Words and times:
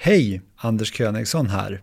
Hej, 0.00 0.42
Anders 0.56 0.92
Königsson 0.92 1.48
här. 1.48 1.82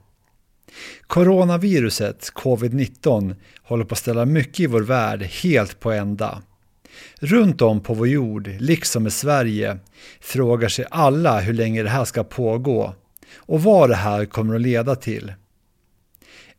Coronaviruset, 1.07 2.31
covid-19, 2.35 3.35
håller 3.61 3.85
på 3.85 3.93
att 3.93 3.99
ställa 3.99 4.25
mycket 4.25 4.59
i 4.59 4.67
vår 4.67 4.81
värld 4.81 5.21
helt 5.21 5.79
på 5.79 5.91
ända. 5.91 6.41
Runt 7.19 7.61
om 7.61 7.83
på 7.83 7.93
vår 7.93 8.07
jord, 8.07 8.47
liksom 8.59 9.07
i 9.07 9.11
Sverige, 9.11 9.77
frågar 10.21 10.69
sig 10.69 10.85
alla 10.91 11.39
hur 11.39 11.53
länge 11.53 11.83
det 11.83 11.89
här 11.89 12.05
ska 12.05 12.23
pågå 12.23 12.93
och 13.35 13.63
vad 13.63 13.89
det 13.89 13.95
här 13.95 14.25
kommer 14.25 14.55
att 14.55 14.61
leda 14.61 14.95
till. 14.95 15.33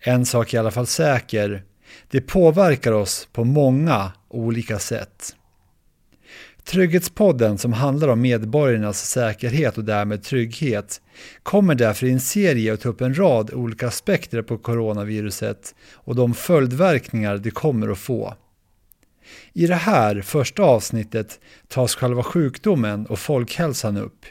En 0.00 0.26
sak 0.26 0.52
är 0.52 0.56
i 0.56 0.60
alla 0.60 0.70
fall 0.70 0.86
säker, 0.86 1.62
det 2.10 2.20
påverkar 2.20 2.92
oss 2.92 3.28
på 3.32 3.44
många 3.44 4.12
olika 4.28 4.78
sätt. 4.78 5.36
Trygghetspodden 6.66 7.58
som 7.58 7.72
handlar 7.72 8.08
om 8.08 8.20
medborgarnas 8.20 9.10
säkerhet 9.10 9.78
och 9.78 9.84
därmed 9.84 10.22
trygghet 10.22 11.00
kommer 11.42 11.74
därför 11.74 12.06
i 12.06 12.12
en 12.12 12.20
serie 12.20 12.72
att 12.72 12.80
ta 12.80 12.88
upp 12.88 13.00
en 13.00 13.18
rad 13.18 13.54
olika 13.54 13.88
aspekter 13.88 14.42
på 14.42 14.58
coronaviruset 14.58 15.74
och 15.94 16.14
de 16.14 16.34
följdverkningar 16.34 17.36
det 17.38 17.50
kommer 17.50 17.88
att 17.88 17.98
få. 17.98 18.34
I 19.52 19.66
det 19.66 19.74
här 19.74 20.20
första 20.20 20.62
avsnittet 20.62 21.40
tas 21.68 21.94
själva 21.94 22.22
sjukdomen 22.22 23.06
och 23.06 23.18
folkhälsan 23.18 23.96
upp. 23.96 24.26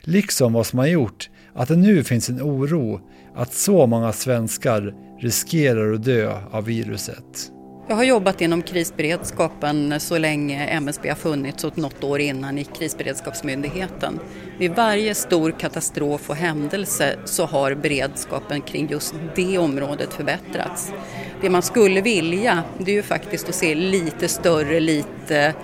Liksom 0.00 0.52
vad 0.52 0.66
som 0.66 0.78
har 0.78 0.86
gjort 0.86 1.30
att 1.54 1.68
det 1.68 1.76
nu 1.76 2.04
finns 2.04 2.30
en 2.30 2.42
oro 2.42 3.00
att 3.34 3.54
så 3.54 3.86
många 3.86 4.12
svenskar 4.12 4.94
riskerar 5.20 5.92
att 5.92 6.04
dö 6.04 6.40
av 6.50 6.64
viruset. 6.64 7.50
Jag 7.88 7.96
har 7.96 8.04
jobbat 8.04 8.40
inom 8.40 8.62
krisberedskapen 8.62 10.00
så 10.00 10.18
länge 10.18 10.66
MSB 10.66 11.08
har 11.08 11.16
funnits 11.16 11.64
och 11.64 11.78
något 11.78 12.04
år 12.04 12.20
innan 12.20 12.58
i 12.58 12.64
krisberedskapsmyndigheten. 12.64 14.20
Vid 14.58 14.74
varje 14.74 15.14
stor 15.14 15.50
katastrof 15.50 16.30
och 16.30 16.36
händelse 16.36 17.16
så 17.24 17.46
har 17.46 17.74
beredskapen 17.74 18.60
kring 18.60 18.88
just 18.88 19.14
det 19.34 19.58
området 19.58 20.14
förbättrats. 20.14 20.92
Det 21.40 21.50
man 21.50 21.62
skulle 21.62 22.00
vilja 22.00 22.62
det 22.78 22.90
är 22.90 22.94
ju 22.96 23.02
faktiskt 23.02 23.48
att 23.48 23.54
se 23.54 23.74
lite 23.74 24.28
större, 24.28 24.80
lite 24.80 25.54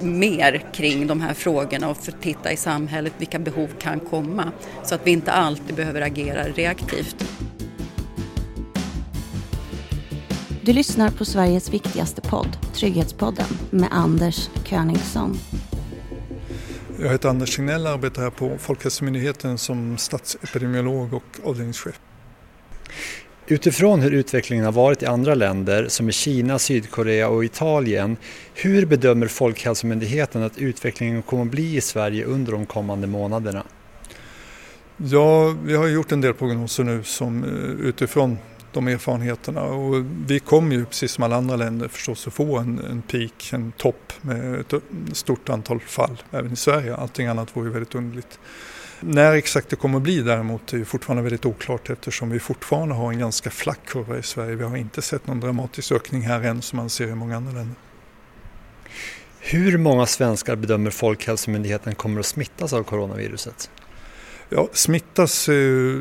mer 0.00 0.62
kring 0.72 1.06
de 1.06 1.20
här 1.20 1.34
frågorna 1.34 1.88
och 1.88 1.96
för 1.96 2.12
titta 2.12 2.52
i 2.52 2.56
samhället 2.56 3.12
vilka 3.18 3.38
behov 3.38 3.68
kan 3.78 4.00
komma 4.00 4.52
så 4.84 4.94
att 4.94 5.06
vi 5.06 5.10
inte 5.10 5.32
alltid 5.32 5.76
behöver 5.76 6.00
agera 6.00 6.42
reaktivt. 6.44 7.24
Du 10.68 10.74
lyssnar 10.74 11.10
på 11.10 11.24
Sveriges 11.24 11.70
viktigaste 11.72 12.20
podd, 12.20 12.56
Trygghetspodden, 12.74 13.46
med 13.70 13.88
Anders 13.90 14.50
Königsson. 14.64 15.38
Jag 17.00 17.10
heter 17.10 17.28
Anders 17.28 17.54
Signell 17.54 17.86
och 17.86 17.92
arbetar 17.92 18.22
här 18.22 18.30
på 18.30 18.58
Folkhälsomyndigheten 18.58 19.58
som 19.58 19.98
statsepidemiolog 19.98 21.14
och 21.14 21.22
avdelningschef. 21.44 22.00
Utifrån 23.46 24.00
hur 24.00 24.10
utvecklingen 24.10 24.64
har 24.64 24.72
varit 24.72 25.02
i 25.02 25.06
andra 25.06 25.34
länder 25.34 25.88
som 25.88 26.08
i 26.08 26.12
Kina, 26.12 26.58
Sydkorea 26.58 27.28
och 27.28 27.44
Italien, 27.44 28.16
hur 28.54 28.86
bedömer 28.86 29.26
Folkhälsomyndigheten 29.26 30.42
att 30.42 30.58
utvecklingen 30.58 31.22
kommer 31.22 31.42
att 31.42 31.50
bli 31.50 31.76
i 31.76 31.80
Sverige 31.80 32.24
under 32.24 32.52
de 32.52 32.66
kommande 32.66 33.06
månaderna? 33.06 33.62
Ja, 34.96 35.56
vi 35.64 35.76
har 35.76 35.86
gjort 35.86 36.12
en 36.12 36.20
del 36.20 36.34
prognoser 36.34 36.84
nu 36.84 37.02
som 37.04 37.44
eh, 37.44 37.86
utifrån 37.86 38.38
de 38.72 38.88
erfarenheterna 38.88 39.62
och 39.62 40.04
vi 40.26 40.40
kommer 40.40 40.76
ju 40.76 40.84
precis 40.84 41.12
som 41.12 41.24
alla 41.24 41.36
andra 41.36 41.56
länder 41.56 41.88
förstås 41.88 42.26
att 42.26 42.34
få 42.34 42.58
en, 42.58 42.78
en 42.90 43.02
peak, 43.02 43.50
en 43.52 43.72
topp 43.72 44.12
med 44.20 44.60
ett 44.60 44.72
stort 45.12 45.48
antal 45.48 45.80
fall 45.80 46.22
även 46.30 46.52
i 46.52 46.56
Sverige. 46.56 46.96
Allting 46.96 47.26
annat 47.26 47.56
vore 47.56 47.66
ju 47.66 47.72
väldigt 47.72 47.94
underligt. 47.94 48.38
När 49.00 49.32
exakt 49.32 49.68
det 49.68 49.76
kommer 49.76 49.96
att 49.96 50.02
bli 50.02 50.20
däremot 50.22 50.72
är 50.72 50.84
fortfarande 50.84 51.22
väldigt 51.22 51.46
oklart 51.46 51.90
eftersom 51.90 52.30
vi 52.30 52.40
fortfarande 52.40 52.94
har 52.94 53.12
en 53.12 53.18
ganska 53.18 53.50
flack 53.50 53.80
kurva 53.86 54.18
i 54.18 54.22
Sverige. 54.22 54.54
Vi 54.54 54.64
har 54.64 54.76
inte 54.76 55.02
sett 55.02 55.26
någon 55.26 55.40
dramatisk 55.40 55.92
ökning 55.92 56.22
här 56.22 56.42
än 56.42 56.62
som 56.62 56.76
man 56.76 56.90
ser 56.90 57.08
i 57.08 57.14
många 57.14 57.36
andra 57.36 57.52
länder. 57.52 57.74
Hur 59.40 59.78
många 59.78 60.06
svenskar 60.06 60.56
bedömer 60.56 60.90
Folkhälsomyndigheten 60.90 61.94
kommer 61.94 62.20
att 62.20 62.26
smittas 62.26 62.72
av 62.72 62.82
coronaviruset? 62.82 63.70
Ja, 64.50 64.68
smittas, 64.72 65.48
eh, 65.48 65.96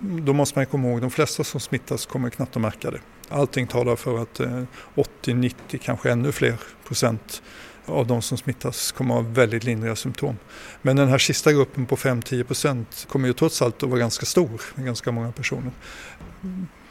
då 0.00 0.32
måste 0.32 0.58
man 0.58 0.66
komma 0.66 0.88
ihåg, 0.88 1.00
de 1.00 1.10
flesta 1.10 1.44
som 1.44 1.60
smittas 1.60 2.06
kommer 2.06 2.30
knappt 2.30 2.56
att 2.56 2.62
märka 2.62 2.90
det. 2.90 3.00
Allting 3.28 3.66
talar 3.66 3.96
för 3.96 4.22
att 4.22 4.40
eh, 4.40 4.62
80-90, 4.94 5.54
kanske 5.82 6.10
ännu 6.10 6.32
fler 6.32 6.56
procent 6.86 7.42
av 7.86 8.06
de 8.06 8.22
som 8.22 8.38
smittas 8.38 8.92
kommer 8.92 9.18
att 9.18 9.24
ha 9.24 9.32
väldigt 9.32 9.64
lindriga 9.64 9.96
symptom. 9.96 10.36
Men 10.82 10.96
den 10.96 11.08
här 11.08 11.18
sista 11.18 11.52
gruppen 11.52 11.86
på 11.86 11.96
5-10 11.96 12.44
procent 12.44 13.06
kommer 13.08 13.28
ju 13.28 13.34
trots 13.34 13.62
allt 13.62 13.82
att 13.82 13.88
vara 13.88 14.00
ganska 14.00 14.26
stor, 14.26 14.62
med 14.74 14.84
ganska 14.84 15.12
många 15.12 15.32
personer. 15.32 15.72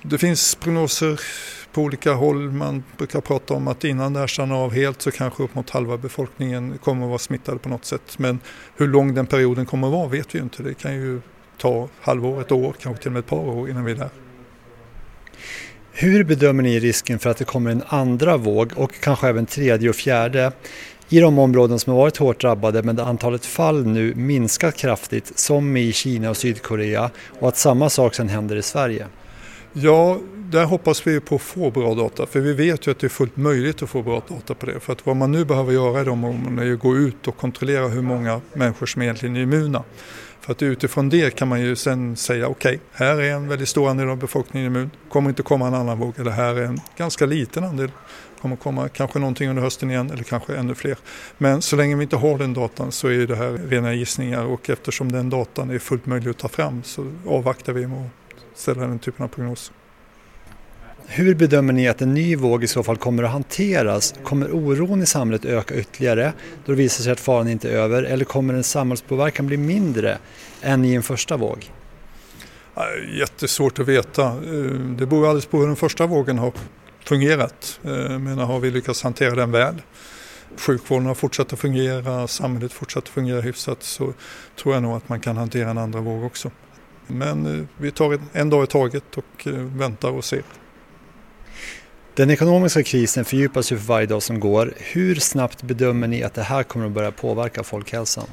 Det 0.03 0.17
finns 0.17 0.55
prognoser 0.55 1.21
på 1.71 1.81
olika 1.81 2.13
håll. 2.13 2.51
Man 2.51 2.83
brukar 2.97 3.21
prata 3.21 3.53
om 3.53 3.67
att 3.67 3.83
innan 3.83 4.13
det 4.13 4.19
här 4.19 4.27
stannar 4.27 4.55
av 4.55 4.73
helt 4.73 5.01
så 5.01 5.11
kanske 5.11 5.43
upp 5.43 5.55
mot 5.55 5.69
halva 5.69 5.97
befolkningen 5.97 6.77
kommer 6.77 7.03
att 7.03 7.09
vara 7.09 7.19
smittade 7.19 7.57
på 7.57 7.69
något 7.69 7.85
sätt. 7.85 8.19
Men 8.19 8.39
hur 8.77 8.87
lång 8.87 9.13
den 9.13 9.25
perioden 9.25 9.65
kommer 9.65 9.87
att 9.87 9.93
vara 9.93 10.07
vet 10.07 10.35
vi 10.35 10.39
ju 10.39 10.43
inte. 10.43 10.63
Det 10.63 10.73
kan 10.73 10.93
ju 10.93 11.21
ta 11.57 11.89
halvår, 12.01 12.41
ett 12.41 12.51
år, 12.51 12.75
kanske 12.81 13.01
till 13.01 13.09
och 13.09 13.13
med 13.13 13.19
ett 13.19 13.27
par 13.27 13.37
år 13.37 13.69
innan 13.69 13.85
vi 13.85 13.91
är 13.91 13.95
där. 13.95 14.09
Hur 15.91 16.23
bedömer 16.23 16.63
ni 16.63 16.79
risken 16.79 17.19
för 17.19 17.29
att 17.29 17.37
det 17.37 17.45
kommer 17.45 17.71
en 17.71 17.83
andra 17.87 18.37
våg 18.37 18.71
och 18.75 18.91
kanske 18.99 19.27
även 19.27 19.45
tredje 19.45 19.89
och 19.89 19.95
fjärde 19.95 20.51
i 21.09 21.19
de 21.19 21.39
områden 21.39 21.79
som 21.79 21.93
har 21.93 21.99
varit 21.99 22.17
hårt 22.17 22.41
drabbade 22.41 22.83
men 22.83 22.95
där 22.95 23.03
antalet 23.03 23.45
fall 23.45 23.85
nu 23.85 24.13
minskat 24.15 24.77
kraftigt 24.77 25.39
som 25.39 25.77
i 25.77 25.93
Kina 25.93 26.29
och 26.29 26.37
Sydkorea 26.37 27.09
och 27.39 27.47
att 27.47 27.57
samma 27.57 27.89
sak 27.89 28.15
sedan 28.15 28.29
händer 28.29 28.55
i 28.55 28.61
Sverige? 28.61 29.07
Ja, 29.73 30.19
där 30.51 30.65
hoppas 30.65 31.07
vi 31.07 31.19
på 31.19 31.35
att 31.35 31.41
få 31.41 31.71
bra 31.71 31.95
data 31.95 32.25
för 32.25 32.39
vi 32.39 32.53
vet 32.53 32.87
ju 32.87 32.91
att 32.91 32.99
det 32.99 33.07
är 33.07 33.09
fullt 33.09 33.37
möjligt 33.37 33.83
att 33.83 33.89
få 33.89 34.01
bra 34.01 34.21
data 34.29 34.53
på 34.53 34.65
det. 34.65 34.79
För 34.79 34.93
att 34.93 35.05
vad 35.05 35.15
man 35.15 35.31
nu 35.31 35.45
behöver 35.45 35.73
göra 35.73 36.01
i 36.01 36.03
de 36.03 36.23
områdena 36.23 36.63
är 36.63 36.73
att 36.73 36.79
gå 36.79 36.97
ut 36.97 37.27
och 37.27 37.37
kontrollera 37.37 37.87
hur 37.87 38.01
många 38.01 38.41
människor 38.53 38.85
som 38.85 39.01
egentligen 39.01 39.35
är 39.35 39.41
immuna. 39.41 39.83
För 40.39 40.51
att 40.51 40.61
utifrån 40.61 41.09
det 41.09 41.35
kan 41.35 41.47
man 41.47 41.61
ju 41.61 41.75
sen 41.75 42.15
säga 42.15 42.47
okej, 42.47 42.75
okay, 42.75 42.79
här 42.91 43.21
är 43.21 43.33
en 43.33 43.47
väldigt 43.47 43.69
stor 43.69 43.89
andel 43.89 44.09
av 44.09 44.17
befolkningen 44.17 44.67
immun, 44.67 44.91
kommer 45.09 45.29
inte 45.29 45.43
komma 45.43 45.67
en 45.67 45.73
annan 45.73 45.99
våg 45.99 46.13
eller 46.19 46.31
här 46.31 46.55
är 46.55 46.63
en 46.63 46.79
ganska 46.97 47.25
liten 47.25 47.63
andel, 47.63 47.91
kommer 48.41 48.55
komma 48.55 48.89
kanske 48.89 49.19
någonting 49.19 49.49
under 49.49 49.63
hösten 49.63 49.91
igen 49.91 50.11
eller 50.11 50.23
kanske 50.23 50.55
ännu 50.55 50.75
fler. 50.75 50.97
Men 51.37 51.61
så 51.61 51.75
länge 51.75 51.95
vi 51.95 52.03
inte 52.03 52.15
har 52.15 52.37
den 52.37 52.53
datan 52.53 52.91
så 52.91 53.07
är 53.07 53.27
det 53.27 53.35
här 53.35 53.51
rena 53.51 53.93
gissningar 53.93 54.45
och 54.45 54.69
eftersom 54.69 55.11
den 55.11 55.29
datan 55.29 55.69
är 55.69 55.79
fullt 55.79 56.05
möjlig 56.05 56.29
att 56.29 56.37
ta 56.37 56.47
fram 56.47 56.83
så 56.83 57.11
avvaktar 57.27 57.73
vi 57.73 57.87
med 57.87 58.05
att 58.05 58.20
ställa 58.55 58.81
den 58.81 58.99
typen 58.99 59.23
av 59.23 59.27
prognoser. 59.27 59.75
Hur 61.07 61.35
bedömer 61.35 61.73
ni 61.73 61.87
att 61.87 62.01
en 62.01 62.13
ny 62.13 62.35
våg 62.35 62.63
i 62.63 62.67
så 62.67 62.83
fall 62.83 62.97
kommer 62.97 63.23
att 63.23 63.31
hanteras? 63.31 64.13
Kommer 64.23 64.51
oron 64.51 65.01
i 65.01 65.05
samhället 65.05 65.45
öka 65.45 65.75
ytterligare 65.75 66.33
då 66.65 66.71
det 66.71 66.77
visar 66.77 67.03
sig 67.03 67.13
att 67.13 67.19
faran 67.19 67.47
inte 67.47 67.71
är 67.71 67.73
över 67.73 68.03
eller 68.03 68.25
kommer 68.25 68.53
en 68.53 68.63
samhällspåverkan 68.63 69.47
bli 69.47 69.57
mindre 69.57 70.17
än 70.61 70.85
i 70.85 70.93
en 70.93 71.03
första 71.03 71.37
våg? 71.37 71.71
Jättesvårt 73.19 73.79
att 73.79 73.87
veta. 73.87 74.23
Eh, 74.23 74.33
det 74.97 75.05
beror 75.05 75.25
alldeles 75.25 75.45
på 75.45 75.57
hur 75.59 75.67
den 75.67 75.75
första 75.75 76.05
vågen 76.05 76.37
har 76.37 76.53
fungerat. 77.05 77.79
Eh, 77.83 78.19
men 78.19 78.37
har 78.37 78.59
vi 78.59 78.71
lyckats 78.71 79.03
hantera 79.03 79.35
den 79.35 79.51
väl? 79.51 79.81
Sjukvården 80.57 81.05
har 81.05 81.15
fortsatt 81.15 81.53
att 81.53 81.59
fungera, 81.59 82.27
samhället 82.27 82.73
fortsatt 82.73 83.03
att 83.03 83.09
fungera 83.09 83.41
hyfsat 83.41 83.83
så 83.83 84.13
tror 84.61 84.73
jag 84.73 84.83
nog 84.83 84.97
att 84.97 85.09
man 85.09 85.19
kan 85.19 85.37
hantera 85.37 85.69
en 85.69 85.77
andra 85.77 85.99
våg 85.99 86.23
också. 86.23 86.51
Men 87.11 87.59
eh, 87.59 87.65
vi 87.77 87.91
tar 87.91 88.19
en 88.33 88.49
dag 88.49 88.63
i 88.63 88.67
taget 88.67 89.17
och 89.17 89.47
väntar 89.75 90.11
och 90.11 90.25
ser. 90.25 90.43
Den 92.15 92.29
ekonomiska 92.29 92.83
krisen 92.83 93.25
fördjupas 93.25 93.71
ju 93.71 93.77
för 93.77 93.85
varje 93.85 94.07
dag 94.07 94.23
som 94.23 94.39
går. 94.39 94.73
Hur 94.77 95.15
snabbt 95.15 95.63
bedömer 95.63 96.07
ni 96.07 96.23
att 96.23 96.33
det 96.33 96.43
här 96.43 96.63
kommer 96.63 96.85
att 96.85 96.91
börja 96.91 97.11
påverka 97.11 97.63
folkhälsan? 97.63 98.27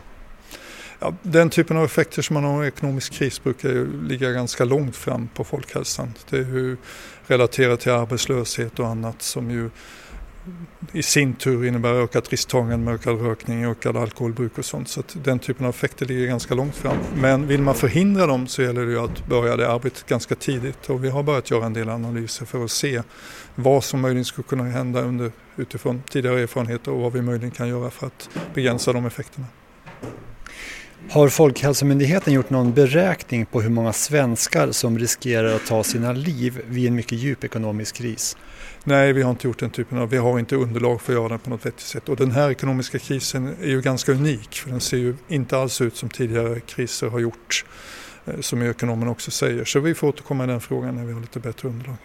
Ja, 1.00 1.14
den 1.22 1.50
typen 1.50 1.76
av 1.76 1.84
effekter 1.84 2.22
som 2.22 2.34
man 2.34 2.44
har 2.44 2.64
i 2.64 2.68
ekonomisk 2.68 3.12
kris 3.12 3.42
brukar 3.42 3.68
ju 3.68 4.02
ligga 4.02 4.30
ganska 4.30 4.64
långt 4.64 4.96
fram 4.96 5.28
på 5.34 5.44
folkhälsan. 5.44 6.14
Det 6.30 6.36
är 6.36 6.40
ju 6.40 6.76
relaterat 7.26 7.80
till 7.80 7.92
arbetslöshet 7.92 8.78
och 8.78 8.86
annat 8.86 9.22
som 9.22 9.50
ju 9.50 9.70
i 10.92 11.02
sin 11.02 11.34
tur 11.34 11.64
innebär 11.64 11.94
ökat 11.94 12.28
risktagande 12.28 12.76
med 12.76 12.94
ökad 12.94 13.20
rökning, 13.20 13.64
ökad 13.64 13.96
alkoholbruk 13.96 14.58
och 14.58 14.64
sånt. 14.64 14.88
Så 14.88 15.02
den 15.12 15.38
typen 15.38 15.66
av 15.66 15.70
effekter 15.70 16.06
ligger 16.06 16.26
ganska 16.26 16.54
långt 16.54 16.76
fram. 16.76 16.96
Men 17.14 17.46
vill 17.46 17.62
man 17.62 17.74
förhindra 17.74 18.26
dem 18.26 18.46
så 18.46 18.62
gäller 18.62 18.86
det 18.86 18.92
ju 18.92 18.98
att 18.98 19.26
börja 19.26 19.56
det 19.56 19.72
arbetet 19.72 20.06
ganska 20.06 20.34
tidigt 20.34 20.90
och 20.90 21.04
vi 21.04 21.10
har 21.10 21.22
börjat 21.22 21.50
göra 21.50 21.66
en 21.66 21.72
del 21.72 21.88
analyser 21.88 22.46
för 22.46 22.64
att 22.64 22.70
se 22.70 23.02
vad 23.54 23.84
som 23.84 24.00
möjligen 24.00 24.24
skulle 24.24 24.48
kunna 24.48 24.64
hända 24.64 25.02
under, 25.02 25.32
utifrån 25.56 26.02
tidigare 26.10 26.40
erfarenheter 26.40 26.92
och 26.92 27.00
vad 27.00 27.12
vi 27.12 27.22
möjligen 27.22 27.50
kan 27.50 27.68
göra 27.68 27.90
för 27.90 28.06
att 28.06 28.30
begränsa 28.54 28.92
de 28.92 29.06
effekterna. 29.06 29.46
Har 31.10 31.28
Folkhälsomyndigheten 31.28 32.32
gjort 32.32 32.50
någon 32.50 32.72
beräkning 32.72 33.46
på 33.46 33.60
hur 33.60 33.70
många 33.70 33.92
svenskar 33.92 34.72
som 34.72 34.98
riskerar 34.98 35.54
att 35.54 35.66
ta 35.66 35.84
sina 35.84 36.12
liv 36.12 36.60
vid 36.66 36.86
en 36.88 36.94
mycket 36.94 37.18
djup 37.18 37.44
ekonomisk 37.44 37.94
kris? 37.94 38.36
Nej, 38.84 39.12
vi 39.12 39.22
har 39.22 39.30
inte 39.30 39.46
gjort 39.46 39.58
den 39.58 39.70
typen 39.70 39.98
av, 39.98 40.10
vi 40.10 40.16
har 40.16 40.38
inte 40.38 40.56
underlag 40.56 41.00
för 41.00 41.12
att 41.12 41.18
göra 41.18 41.28
det 41.28 41.38
på 41.38 41.50
något 41.50 41.66
vettigt 41.66 41.80
sätt. 41.86 42.08
Och 42.08 42.16
den 42.16 42.30
här 42.30 42.50
ekonomiska 42.50 42.98
krisen 42.98 43.56
är 43.62 43.68
ju 43.68 43.80
ganska 43.80 44.12
unik 44.12 44.54
för 44.54 44.70
den 44.70 44.80
ser 44.80 44.96
ju 44.96 45.16
inte 45.28 45.58
alls 45.58 45.80
ut 45.80 45.96
som 45.96 46.08
tidigare 46.08 46.60
kriser 46.60 47.06
har 47.06 47.18
gjort. 47.18 47.64
eh, 48.26 48.40
som 48.40 48.62
ekonomen 48.62 49.08
också 49.08 49.30
säger. 49.30 49.64
Så 49.64 49.80
vi 49.80 49.94
får 49.94 50.08
återkomma 50.08 50.44
i 50.44 50.46
den 50.46 50.60
frågan 50.60 50.96
när 50.96 51.04
vi 51.04 51.12
har 51.12 51.20
lite 51.20 51.40
bättre 51.40 51.68
underlag. 51.68 51.96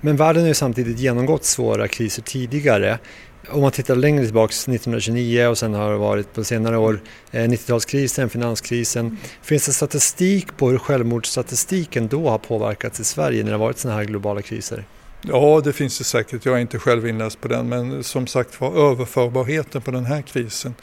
Men 0.00 0.16
världen 0.16 0.42
har 0.42 0.48
ju 0.48 0.54
samtidigt 0.54 0.98
genomgått 0.98 1.44
svåra 1.44 1.88
kriser 1.88 2.22
tidigare. 2.22 2.98
Om 3.48 3.60
man 3.60 3.72
tittar 3.72 3.96
längre 3.96 4.24
tillbaka, 4.24 4.52
1929 4.52 5.46
och 5.46 5.58
sen 5.58 5.74
har 5.74 5.90
det 5.92 5.98
varit 5.98 6.34
på 6.34 6.44
senare 6.44 6.78
år 6.78 7.00
90-talskrisen, 7.32 8.28
finanskrisen. 8.28 9.16
Finns 9.42 9.66
det 9.66 9.72
statistik 9.72 10.56
på 10.56 10.70
hur 10.70 10.78
självmordsstatistiken 10.78 12.08
då 12.08 12.28
har 12.28 12.38
påverkats 12.38 13.00
i 13.00 13.04
Sverige 13.04 13.42
när 13.42 13.50
det 13.50 13.56
har 13.58 13.64
varit 13.64 13.78
sådana 13.78 13.98
här 13.98 14.04
globala 14.04 14.42
kriser? 14.42 14.84
Ja, 15.22 15.60
det 15.64 15.72
finns 15.72 15.98
det 15.98 16.04
säkert. 16.04 16.44
Jag 16.44 16.56
är 16.56 16.60
inte 16.60 16.78
själv 16.78 17.06
inläst 17.06 17.40
på 17.40 17.48
den, 17.48 17.68
men 17.68 18.04
som 18.04 18.26
sagt 18.26 18.60
var 18.60 18.90
överförbarheten 18.90 19.82
på 19.82 19.90
den 19.90 20.04
här 20.04 20.22
krisen 20.22 20.74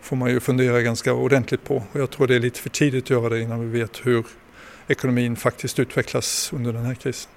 får 0.00 0.16
man 0.16 0.30
ju 0.30 0.40
fundera 0.40 0.82
ganska 0.82 1.12
ordentligt 1.12 1.64
på. 1.64 1.76
Och 1.92 2.00
jag 2.00 2.10
tror 2.10 2.26
det 2.26 2.34
är 2.34 2.40
lite 2.40 2.60
för 2.60 2.70
tidigt 2.70 3.04
att 3.04 3.10
göra 3.10 3.28
det 3.28 3.40
innan 3.40 3.70
vi 3.70 3.80
vet 3.80 4.00
hur 4.06 4.24
ekonomin 4.88 5.36
faktiskt 5.36 5.78
utvecklas 5.78 6.50
under 6.52 6.72
den 6.72 6.84
här 6.84 6.94
krisen. 6.94 7.30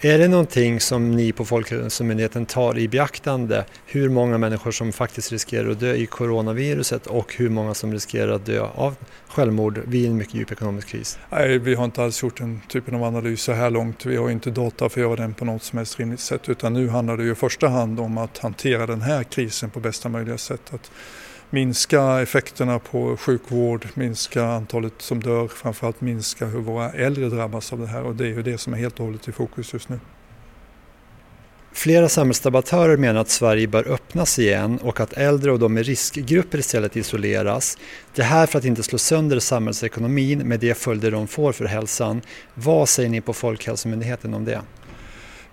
Är 0.00 0.18
det 0.18 0.28
någonting 0.28 0.80
som 0.80 1.10
ni 1.10 1.32
på 1.32 1.44
Folkhälsomyndigheten 1.44 2.46
tar 2.46 2.78
i 2.78 2.88
beaktande? 2.88 3.64
Hur 3.86 4.08
många 4.08 4.38
människor 4.38 4.70
som 4.70 4.92
faktiskt 4.92 5.32
riskerar 5.32 5.70
att 5.70 5.80
dö 5.80 5.94
i 5.94 6.06
coronaviruset 6.06 7.06
och 7.06 7.34
hur 7.34 7.48
många 7.48 7.74
som 7.74 7.92
riskerar 7.92 8.32
att 8.32 8.46
dö 8.46 8.60
av 8.60 8.96
självmord 9.28 9.80
vid 9.86 10.06
en 10.06 10.16
mycket 10.16 10.34
djup 10.34 10.52
ekonomisk 10.52 10.88
kris? 10.88 11.18
Nej, 11.30 11.58
vi 11.58 11.74
har 11.74 11.84
inte 11.84 12.02
alls 12.02 12.22
gjort 12.22 12.38
den 12.38 12.60
typen 12.68 12.94
av 12.94 13.04
analys 13.04 13.42
så 13.42 13.52
här 13.52 13.70
långt. 13.70 14.06
Vi 14.06 14.16
har 14.16 14.30
inte 14.30 14.50
data 14.50 14.88
för 14.88 15.00
att 15.00 15.06
göra 15.06 15.16
den 15.16 15.34
på 15.34 15.44
något 15.44 15.62
som 15.62 15.76
helst 15.76 15.98
rimligt 15.98 16.20
sätt 16.20 16.48
utan 16.48 16.72
nu 16.72 16.88
handlar 16.88 17.16
det 17.16 17.24
ju 17.24 17.32
i 17.32 17.34
första 17.34 17.68
hand 17.68 18.00
om 18.00 18.18
att 18.18 18.38
hantera 18.38 18.86
den 18.86 19.02
här 19.02 19.22
krisen 19.22 19.70
på 19.70 19.80
bästa 19.80 20.08
möjliga 20.08 20.38
sätt. 20.38 20.74
Att 20.74 20.90
minska 21.56 22.20
effekterna 22.20 22.78
på 22.78 23.16
sjukvård, 23.16 23.86
minska 23.94 24.44
antalet 24.44 24.92
som 24.98 25.22
dör, 25.22 25.48
framförallt 25.48 26.00
minska 26.00 26.46
hur 26.46 26.60
våra 26.60 26.90
äldre 26.92 27.28
drabbas 27.28 27.72
av 27.72 27.78
det 27.78 27.86
här 27.86 28.02
och 28.02 28.16
det 28.16 28.24
är 28.24 28.28
ju 28.28 28.42
det 28.42 28.58
som 28.58 28.72
är 28.74 28.78
helt 28.78 29.00
och 29.00 29.06
hållet 29.06 29.28
i 29.28 29.32
fokus 29.32 29.72
just 29.72 29.88
nu. 29.88 30.00
Flera 31.72 32.08
samhällsdebattörer 32.08 32.96
menar 32.96 33.20
att 33.20 33.28
Sverige 33.28 33.66
bör 33.68 33.88
öppnas 33.88 34.38
igen 34.38 34.78
och 34.78 35.00
att 35.00 35.12
äldre 35.12 35.52
och 35.52 35.58
de 35.58 35.74
med 35.74 35.86
riskgrupper 35.86 36.58
istället 36.58 36.96
isoleras. 36.96 37.78
Det 38.14 38.22
här 38.22 38.46
för 38.46 38.58
att 38.58 38.64
inte 38.64 38.82
slå 38.82 38.98
sönder 38.98 39.38
samhällsekonomin 39.38 40.38
med 40.38 40.60
de 40.60 40.74
följder 40.74 41.10
de 41.10 41.26
får 41.26 41.52
för 41.52 41.64
hälsan. 41.64 42.22
Vad 42.54 42.88
säger 42.88 43.08
ni 43.08 43.20
på 43.20 43.32
Folkhälsomyndigheten 43.32 44.34
om 44.34 44.44
det? 44.44 44.60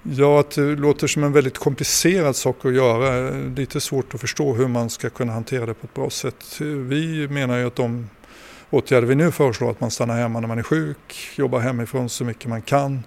Ja, 0.06 0.40
att 0.40 0.52
det 0.52 0.76
låter 0.76 1.08
som 1.08 1.24
en 1.24 1.34
väldigt 1.34 1.58
komplicerad 1.58 2.36
sak 2.36 2.66
att 2.66 2.74
göra. 2.74 3.32
Lite 3.56 3.82
svårt 3.82 4.14
att 4.14 4.22
förstå 4.22 4.54
hur 4.54 4.68
man 4.68 4.90
ska 4.90 5.10
kunna 5.10 5.34
hantera 5.34 5.66
det 5.66 5.74
på 5.74 5.86
ett 5.86 5.94
bra 5.94 6.10
sätt. 6.10 6.60
Vi 6.60 7.28
menar 7.28 7.58
ju 7.58 7.68
att 7.68 7.76
de 7.76 8.10
åtgärder 8.70 9.08
vi 9.08 9.16
nu 9.16 9.32
föreslår, 9.32 9.72
att 9.72 9.82
man 9.82 9.92
stannar 9.92 10.18
hemma 10.18 10.40
när 10.40 10.48
man 10.48 10.60
är 10.60 10.64
sjuk, 10.64 11.32
jobbar 11.36 11.60
hemifrån 11.60 12.10
så 12.10 12.24
mycket 12.24 12.50
man 12.50 12.62
kan, 12.62 13.04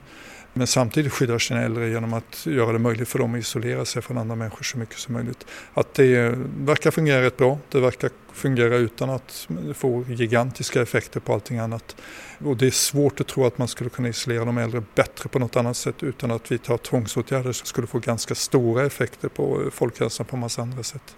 men 0.57 0.67
samtidigt 0.67 1.13
skyddar 1.13 1.39
sina 1.39 1.63
äldre 1.63 1.89
genom 1.89 2.15
att 2.15 2.47
göra 2.47 2.73
det 2.73 2.79
möjligt 2.79 3.09
för 3.09 3.19
dem 3.19 3.35
att 3.35 3.41
isolera 3.41 3.85
sig 3.85 4.03
från 4.03 4.19
andra 4.19 4.37
människor 4.37 4.63
så 4.63 4.79
mycket 4.79 4.99
som 4.99 5.15
möjligt. 5.15 5.47
Att 5.75 5.95
det 5.95 6.35
verkar 6.59 6.91
fungera 6.91 7.23
rätt 7.23 7.37
bra. 7.37 7.59
Det 7.69 7.81
verkar 7.81 8.11
fungera 8.33 8.77
utan 8.77 9.11
att 9.11 9.49
få 9.75 10.05
gigantiska 10.09 10.83
effekter 10.83 11.21
på 11.21 11.33
allting 11.33 11.59
annat. 11.59 11.97
Och 12.45 12.57
det 12.57 12.67
är 12.67 12.71
svårt 12.71 13.21
att 13.21 13.27
tro 13.27 13.47
att 13.47 13.59
man 13.59 13.69
skulle 13.69 13.91
kunna 13.91 14.09
isolera 14.09 14.45
de 14.45 14.59
äldre 14.59 14.83
bättre 14.95 15.29
på 15.29 15.39
något 15.39 15.57
annat 15.57 15.77
sätt 15.77 16.03
utan 16.03 16.31
att 16.31 16.53
vi 16.53 16.59
tar 16.59 16.79
tvångsåtgärder 16.79 17.53
som 17.53 17.67
skulle 17.67 17.87
få 17.87 17.99
ganska 17.99 18.35
stora 18.35 18.87
effekter 18.87 19.29
på 19.29 19.71
folkhälsan 19.73 20.27
på 20.27 20.37
massa 20.37 20.63
andra 20.63 20.83
sätt. 20.83 21.17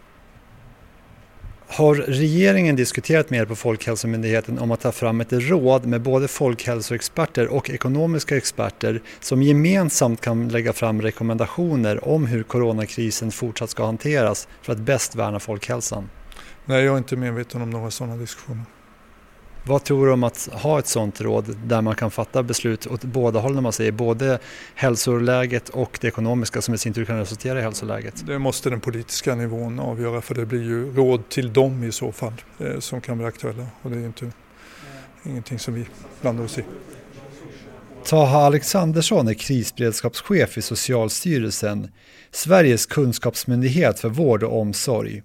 Har 1.71 1.95
regeringen 1.95 2.77
diskuterat 2.77 3.31
med 3.31 3.41
er 3.41 3.45
på 3.45 3.57
Folkhälsomyndigheten 3.57 4.59
om 4.59 4.71
att 4.71 4.81
ta 4.81 4.93
fram 4.93 5.21
ett 5.21 5.33
råd 5.33 5.87
med 5.87 6.01
både 6.01 6.29
folkhälsoexperter 6.29 7.49
och 7.49 7.71
ekonomiska 7.71 8.37
experter 8.37 9.03
som 9.21 9.43
gemensamt 9.43 10.21
kan 10.21 10.49
lägga 10.49 10.73
fram 10.73 11.03
rekommendationer 11.03 12.09
om 12.09 12.27
hur 12.27 12.43
coronakrisen 12.43 13.33
fortsatt 13.33 13.71
ska 13.71 13.85
hanteras 13.85 14.49
för 14.63 14.73
att 14.73 14.79
bäst 14.79 15.15
värna 15.15 15.41
folkhälsan? 15.41 16.11
Nej, 16.65 16.85
jag 16.85 16.95
är 16.95 16.99
inte 16.99 17.17
medveten 17.17 17.63
om 17.63 17.71
några 17.71 17.91
sådana 17.91 18.17
diskussioner. 18.17 18.65
Vad 19.69 19.85
tror 19.85 20.07
du 20.07 20.13
om 20.13 20.25
att 20.25 20.49
ha 20.53 20.79
ett 20.79 20.87
sådant 20.87 21.21
råd 21.21 21.57
där 21.65 21.83
man 21.83 21.95
kan 21.95 22.11
fatta 22.11 22.43
beslut 22.43 22.87
åt 22.87 23.05
båda 23.05 23.41
håll 23.41 23.55
när 23.55 23.61
man 23.61 23.73
säger 23.73 23.93
både 23.93 24.39
hälsoläget 24.75 25.69
och 25.69 25.99
det 26.01 26.09
ekonomiska 26.09 26.63
som 26.63 26.75
i 26.75 26.79
sin 26.79 26.95
tur 26.95 27.05
kan 27.05 27.19
resultera 27.19 27.59
i 27.59 27.63
hälsoläget? 27.63 28.27
Det 28.27 28.39
måste 28.39 28.71
den 28.71 28.81
politiska 28.81 29.35
nivån 29.35 29.81
avgöra 29.81 30.21
för 30.21 30.35
det 30.35 30.47
blir 30.47 30.63
ju 30.63 30.95
råd 30.95 31.29
till 31.29 31.53
dem 31.53 31.85
i 31.85 31.93
så 31.93 32.13
fall 32.13 32.33
eh, 32.59 32.79
som 32.79 33.01
kan 33.01 33.19
bli 33.19 33.27
aktuella 33.27 33.67
och 33.83 33.91
det 33.91 33.97
är 33.97 34.07
inte 34.07 34.31
ingenting 35.25 35.59
som 35.59 35.75
vi 35.75 35.87
blandar 36.21 36.45
oss 36.45 36.59
i. 36.59 36.65
Taha 38.05 38.39
Alexandersson 38.39 39.29
är 39.29 39.35
krisberedskapschef 39.35 40.59
i 40.59 40.63
Socialstyrelsen, 40.63 41.89
Sveriges 42.31 42.87
kunskapsmyndighet 42.87 44.01
för 44.01 44.09
vård 44.09 44.43
och 44.43 44.61
omsorg. 44.61 45.23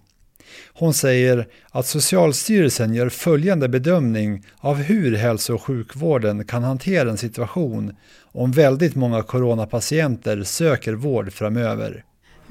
Hon 0.73 0.94
säger 0.94 1.47
att 1.71 1.85
Socialstyrelsen 1.85 2.94
gör 2.94 3.09
följande 3.09 3.69
bedömning 3.69 4.45
av 4.57 4.75
hur 4.75 5.15
hälso 5.15 5.53
och 5.53 5.61
sjukvården 5.61 6.45
kan 6.45 6.63
hantera 6.63 7.09
en 7.09 7.17
situation 7.17 7.95
om 8.31 8.51
väldigt 8.51 8.95
många 8.95 9.23
coronapatienter 9.23 10.44
söker 10.44 10.94
vård 10.94 11.33
framöver. 11.33 12.03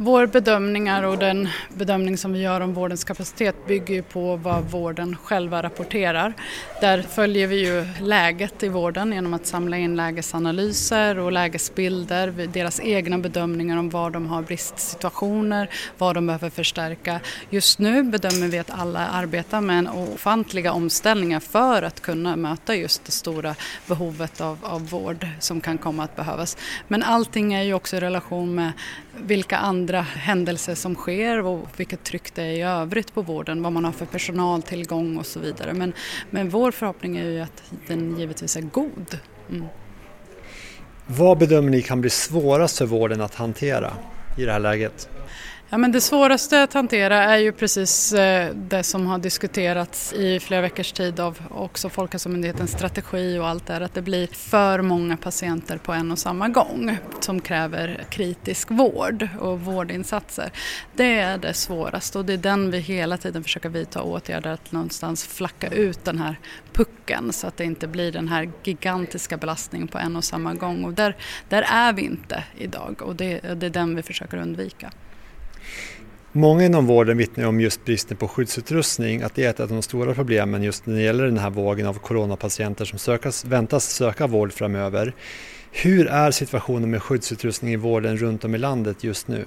Vår 0.05 0.27
bedömningar 0.27 1.03
och 1.03 1.19
den 1.19 1.49
bedömning 1.69 2.19
som 2.19 2.33
vi 2.33 2.43
gör 2.43 2.61
om 2.61 2.75
vårdens 2.75 3.05
kapacitet 3.05 3.67
bygger 3.67 3.95
ju 3.95 4.03
på 4.03 4.37
vad 4.37 4.65
vården 4.65 5.17
själva 5.17 5.63
rapporterar. 5.63 6.35
Där 6.81 7.03
följer 7.03 7.47
vi 7.47 7.67
ju 7.67 7.87
läget 8.01 8.63
i 8.63 8.69
vården 8.69 9.13
genom 9.13 9.35
att 9.35 9.47
samla 9.47 9.77
in 9.77 9.97
lägesanalyser 9.97 11.19
och 11.19 11.33
lägesbilder, 11.33 12.49
deras 12.53 12.81
egna 12.81 13.19
bedömningar 13.19 13.77
om 13.77 13.91
var 13.91 14.11
de 14.11 14.27
har 14.27 14.43
bristsituationer, 14.43 15.71
vad 15.99 16.15
de 16.15 16.27
behöver 16.27 16.51
förstärka. 16.51 17.21
Just 17.51 17.79
nu 17.79 18.03
bedömer 18.03 18.49
vi 18.49 18.59
att 18.59 18.71
alla 18.71 19.09
arbetar 19.09 19.61
med 19.61 19.79
en 19.79 19.89
ofantliga 19.89 20.73
omställningar 20.73 21.41
för 21.41 21.83
att 21.83 22.01
kunna 22.01 22.37
möta 22.37 22.75
just 22.75 23.05
det 23.05 23.13
stora 23.13 23.55
behovet 23.87 24.41
av, 24.41 24.59
av 24.63 24.89
vård 24.89 25.27
som 25.41 25.61
kan 25.61 25.79
komma 25.79 26.05
att 26.05 26.17
behövas. 26.17 26.57
Men 26.89 27.03
allting 27.03 27.55
är 27.55 27.63
ju 27.63 27.75
också 27.75 27.97
i 27.97 28.01
relation 28.01 28.55
med 28.55 28.73
vilka 29.17 29.57
andra 29.57 29.92
händelser 30.01 30.75
som 30.75 30.95
sker 30.95 31.41
och 31.41 31.69
vilket 31.77 32.05
tryck 32.05 32.35
det 32.35 32.43
är 32.43 32.51
i 32.51 32.63
övrigt 32.63 33.15
på 33.15 33.23
vården, 33.23 33.63
vad 33.63 33.73
man 33.73 33.85
har 33.85 33.93
för 33.93 34.07
personaltillgång 34.07 35.17
och 35.17 35.27
så 35.27 35.41
vidare. 35.41 35.75
Men, 35.75 35.93
men 36.31 36.49
vår 36.49 36.71
förhoppning 36.71 37.17
är 37.17 37.25
ju 37.25 37.41
att 37.41 37.63
den 37.87 38.19
givetvis 38.19 38.57
är 38.57 38.61
god. 38.61 39.19
Mm. 39.51 39.67
Vad 41.07 41.39
bedömer 41.39 41.71
ni 41.71 41.83
kan 41.83 42.01
bli 42.01 42.11
svårast 42.11 42.79
för 42.79 42.87
vården 42.87 43.21
att 43.21 43.35
hantera 43.35 43.93
i 44.39 44.45
det 44.45 44.53
här 44.53 44.61
läget? 44.61 45.09
Ja, 45.73 45.79
men 45.79 45.93
det 45.93 46.01
svåraste 46.01 46.63
att 46.63 46.73
hantera 46.73 47.25
är 47.25 47.39
ju 47.39 47.53
precis 47.53 48.13
eh, 48.13 48.55
det 48.55 48.83
som 48.83 49.07
har 49.07 49.19
diskuterats 49.19 50.13
i 50.13 50.41
flera 50.41 50.61
veckors 50.61 50.93
tid 50.93 51.21
av 51.21 51.39
också 51.51 51.89
Folkhälsomyndighetens 51.89 52.73
strategi 52.73 53.39
och 53.39 53.49
allt 53.49 53.67
det 53.67 53.73
här, 53.73 53.81
att 53.81 53.95
det 53.95 54.03
blir 54.03 54.27
för 54.27 54.81
många 54.81 55.17
patienter 55.17 55.79
på 55.79 55.93
en 55.93 56.13
och 56.13 56.19
samma 56.19 56.49
gång 56.49 56.99
som 57.21 57.41
kräver 57.41 58.05
kritisk 58.11 58.71
vård 58.71 59.29
och 59.41 59.61
vårdinsatser. 59.61 60.51
Det 60.95 61.19
är 61.19 61.39
det 61.39 61.55
svåraste 61.55 62.19
och 62.19 62.25
det 62.25 62.33
är 62.33 62.39
den 62.39 62.71
vi 62.71 62.79
hela 62.79 63.17
tiden 63.17 63.43
försöker 63.43 63.69
vidta 63.69 64.03
åtgärder 64.03 64.51
att 64.51 64.73
någonstans 64.73 65.27
flacka 65.27 65.69
ut 65.69 66.05
den 66.05 66.19
här 66.19 66.37
pucken 66.73 67.33
så 67.33 67.47
att 67.47 67.57
det 67.57 67.65
inte 67.65 67.87
blir 67.87 68.13
den 68.13 68.29
här 68.29 68.51
gigantiska 68.65 69.37
belastningen 69.37 69.89
på 69.89 69.99
en 69.99 70.17
och 70.17 70.25
samma 70.25 70.55
gång 70.55 70.85
och 70.85 70.93
där, 70.93 71.17
där 71.49 71.65
är 71.69 71.93
vi 71.93 72.03
inte 72.03 72.45
idag 72.59 73.03
och 73.03 73.17
det, 73.17 73.41
det 73.41 73.67
är 73.67 73.71
den 73.71 73.97
vi 73.97 74.03
försöker 74.03 74.37
undvika. 74.37 74.91
Många 76.33 76.65
inom 76.65 76.87
vården 76.87 77.17
vittnar 77.17 77.45
om 77.45 77.61
just 77.61 77.85
bristen 77.85 78.17
på 78.17 78.29
skyddsutrustning, 78.29 79.23
att 79.23 79.35
det 79.35 79.45
är 79.45 79.51
ett 79.51 79.61
av 79.61 79.69
de 79.69 79.83
stora 79.83 80.15
problemen 80.15 80.63
just 80.63 80.87
när 80.87 80.95
det 80.95 81.03
gäller 81.03 81.25
den 81.25 81.39
här 81.39 81.51
vågen 81.51 81.87
av 81.87 81.99
coronapatienter 81.99 82.85
som 82.85 82.99
sökas, 82.99 83.45
väntas 83.45 83.85
söka 83.85 84.27
vård 84.27 84.53
framöver. 84.53 85.15
Hur 85.71 86.07
är 86.07 86.31
situationen 86.31 86.91
med 86.91 87.03
skyddsutrustning 87.03 87.73
i 87.73 87.77
vården 87.77 88.17
runt 88.17 88.45
om 88.45 88.55
i 88.55 88.59
landet 88.59 89.05
just 89.05 89.29
nu? 89.29 89.45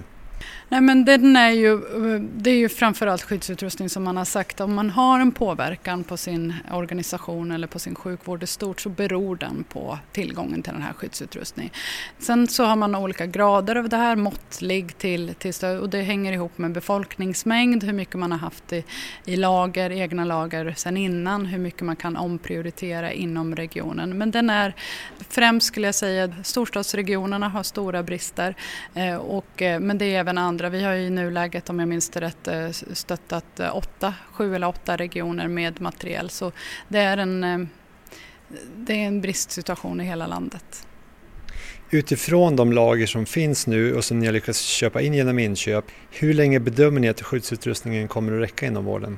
Nej, 0.69 0.81
men 0.81 1.05
den 1.05 1.35
är 1.35 1.49
ju, 1.49 1.79
det 2.19 2.49
är 2.49 2.57
ju 2.57 2.69
framförallt 2.69 3.21
skyddsutrustning 3.21 3.89
som 3.89 4.03
man 4.03 4.17
har 4.17 4.25
sagt. 4.25 4.61
Om 4.61 4.75
man 4.75 4.89
har 4.89 5.19
en 5.19 5.31
påverkan 5.31 6.03
på 6.03 6.17
sin 6.17 6.53
organisation 6.71 7.51
eller 7.51 7.67
på 7.67 7.79
sin 7.79 7.95
sjukvård 7.95 8.43
i 8.43 8.47
stort 8.47 8.81
så 8.81 8.89
beror 8.89 9.35
den 9.35 9.63
på 9.63 9.99
tillgången 10.11 10.61
till 10.63 10.73
den 10.73 10.81
här 10.81 10.93
skyddsutrustningen. 10.93 11.73
Sen 12.19 12.47
så 12.47 12.63
har 12.63 12.75
man 12.75 12.95
olika 12.95 13.25
grader 13.25 13.75
av 13.75 13.89
det 13.89 13.97
här, 13.97 14.15
måttlig 14.15 14.97
till, 14.97 15.33
till 15.35 15.53
stöd 15.53 15.79
och 15.79 15.89
det 15.89 16.01
hänger 16.01 16.33
ihop 16.33 16.57
med 16.57 16.71
befolkningsmängd, 16.71 17.83
hur 17.83 17.93
mycket 17.93 18.15
man 18.15 18.31
har 18.31 18.39
haft 18.39 18.73
i, 18.73 18.83
i 19.25 19.35
lager, 19.35 19.91
egna 19.91 20.25
lager 20.25 20.73
sen 20.77 20.97
innan, 20.97 21.45
hur 21.45 21.59
mycket 21.59 21.81
man 21.81 21.95
kan 21.95 22.17
omprioritera 22.17 23.11
inom 23.11 23.55
regionen. 23.55 24.17
Men 24.17 24.31
den 24.31 24.49
är 24.49 24.75
främst 25.29 25.67
skulle 25.67 25.87
jag 25.87 25.95
säga, 25.95 26.33
storstadsregionerna 26.43 27.49
har 27.49 27.63
stora 27.63 28.03
brister 28.03 28.55
eh, 28.93 29.15
och, 29.15 29.61
eh, 29.61 29.79
men 29.79 29.97
det 29.97 30.15
är 30.15 30.23
även 30.25 30.37
andra. 30.37 30.69
Vi 30.69 30.83
har 30.83 30.93
i 30.93 31.09
nuläget, 31.09 31.69
om 31.69 31.79
jag 31.79 31.87
minns 31.87 32.09
det 32.09 32.21
rätt, 32.21 32.47
eh, 32.47 32.69
stöttat 32.93 33.59
eh, 33.59 33.75
åtta, 33.75 34.13
sju 34.31 34.55
eller 34.55 34.67
åtta 34.67 34.97
regioner 34.97 35.47
med 35.47 35.81
materiel. 35.81 36.29
Så 36.29 36.51
det 36.87 36.99
är 36.99 37.17
en, 37.17 37.43
eh, 37.43 37.59
det 38.77 38.93
är 38.93 39.07
en 39.07 39.21
bristsituation 39.21 40.01
i 40.01 40.03
hela 40.03 40.27
landet. 40.27 40.87
Utifrån 41.89 42.55
de 42.55 42.71
lager 42.71 43.07
som 43.07 43.25
finns 43.25 43.67
nu 43.67 43.95
och 43.95 44.05
som 44.05 44.19
ni 44.19 44.25
har 44.25 44.33
lyckats 44.33 44.61
köpa 44.61 45.01
in 45.01 45.13
genom 45.13 45.39
inköp, 45.39 45.85
hur 46.11 46.33
länge 46.33 46.59
bedömer 46.59 46.99
ni 46.99 47.09
att 47.09 47.21
skyddsutrustningen 47.21 48.07
kommer 48.07 48.33
att 48.33 48.41
räcka 48.41 48.65
inom 48.65 48.85
vården? 48.85 49.17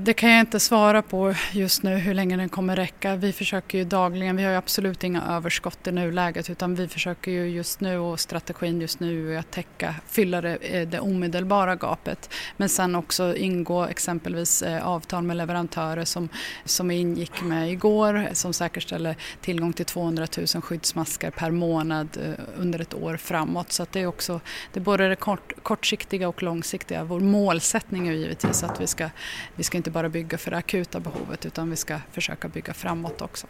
Det 0.00 0.14
kan 0.14 0.30
jag 0.30 0.40
inte 0.40 0.60
svara 0.60 1.02
på 1.02 1.34
just 1.52 1.82
nu 1.82 1.94
hur 1.94 2.14
länge 2.14 2.36
den 2.36 2.48
kommer 2.48 2.76
räcka. 2.76 3.16
Vi 3.16 3.32
försöker 3.32 3.78
ju 3.78 3.84
dagligen, 3.84 4.36
vi 4.36 4.44
har 4.44 4.50
ju 4.50 4.56
absolut 4.56 5.04
inga 5.04 5.22
överskott 5.22 5.86
i 5.86 5.92
nuläget 5.92 6.50
utan 6.50 6.74
vi 6.74 6.88
försöker 6.88 7.30
ju 7.30 7.48
just 7.48 7.80
nu 7.80 7.98
och 7.98 8.20
strategin 8.20 8.80
just 8.80 9.00
nu 9.00 9.34
är 9.34 9.38
att 9.38 9.50
täcka, 9.50 9.94
fylla 10.06 10.40
det, 10.40 10.56
eh, 10.56 10.88
det 10.88 11.00
omedelbara 11.00 11.76
gapet. 11.76 12.34
Men 12.56 12.68
sen 12.68 12.94
också 12.94 13.36
ingå 13.36 13.84
exempelvis 13.84 14.62
eh, 14.62 14.86
avtal 14.86 15.22
med 15.22 15.36
leverantörer 15.36 16.04
som, 16.04 16.28
som 16.64 16.90
ingick 16.90 17.42
med 17.42 17.72
igår 17.72 18.28
som 18.32 18.52
säkerställer 18.52 19.16
tillgång 19.40 19.72
till 19.72 19.86
200 19.86 20.26
000 20.36 20.46
skyddsmasker 20.46 21.30
per 21.30 21.50
månad 21.50 22.08
eh, 22.24 22.44
under 22.56 22.80
ett 22.80 22.94
år 22.94 23.16
framåt. 23.16 23.72
Så 23.72 23.86
det 23.92 24.00
är 24.00 24.06
också 24.06 24.40
det 24.72 24.80
är 24.80 24.84
både 24.84 25.08
det 25.08 25.16
kort, 25.16 25.52
kortsiktiga 25.62 26.28
och 26.28 26.42
långsiktiga. 26.42 27.04
Vår 27.04 27.20
målsättning 27.20 28.08
är 28.08 28.12
givetvis 28.12 28.62
att 28.62 28.80
vi 28.80 28.86
ska, 28.86 29.10
vi 29.54 29.64
ska 29.64 29.76
inte 29.76 29.87
inte 29.88 29.94
bara 29.94 30.08
bygga 30.08 30.38
för 30.38 30.50
det 30.50 30.56
akuta 30.56 31.00
behovet 31.00 31.46
utan 31.46 31.70
vi 31.70 31.76
ska 31.76 32.00
försöka 32.12 32.48
bygga 32.48 32.74
framåt 32.74 33.22
också. 33.22 33.46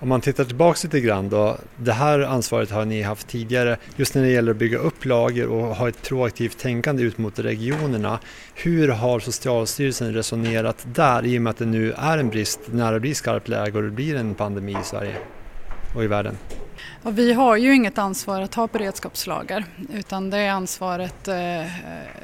Om 0.00 0.08
man 0.08 0.20
tittar 0.20 0.44
tillbaka 0.44 0.78
lite 0.82 1.00
grann 1.00 1.28
då, 1.28 1.58
det 1.76 1.92
här 1.92 2.20
ansvaret 2.20 2.70
har 2.70 2.84
ni 2.84 3.02
haft 3.02 3.28
tidigare 3.28 3.76
just 3.96 4.14
när 4.14 4.22
det 4.22 4.28
gäller 4.28 4.50
att 4.50 4.56
bygga 4.56 4.78
upp 4.78 5.04
lager 5.04 5.46
och 5.48 5.76
ha 5.76 5.88
ett 5.88 6.02
proaktivt 6.02 6.58
tänkande 6.58 7.02
ut 7.02 7.18
mot 7.18 7.38
regionerna. 7.38 8.18
Hur 8.54 8.88
har 8.88 9.20
Socialstyrelsen 9.20 10.14
resonerat 10.14 10.86
där 10.94 11.26
i 11.26 11.38
och 11.38 11.42
med 11.42 11.50
att 11.50 11.58
det 11.58 11.66
nu 11.66 11.92
är 11.92 12.18
en 12.18 12.28
brist 12.28 12.60
när 12.72 12.92
det 12.92 13.00
blir 13.00 13.14
skarpt 13.14 13.48
läge 13.48 13.78
och 13.78 13.84
det 13.84 13.90
blir 13.90 14.16
en 14.16 14.34
pandemi 14.34 14.72
i 14.72 14.84
Sverige 14.84 15.16
och 15.94 16.04
i 16.04 16.06
världen? 16.06 16.36
Och 17.02 17.18
vi 17.18 17.32
har 17.32 17.56
ju 17.56 17.74
inget 17.74 17.98
ansvar 17.98 18.42
att 18.42 18.54
ha 18.54 18.66
beredskapslager 18.66 19.64
utan 19.94 20.30
det 20.30 20.48
ansvaret 20.48 21.28
eh, 21.28 21.60
eh, 21.60 21.66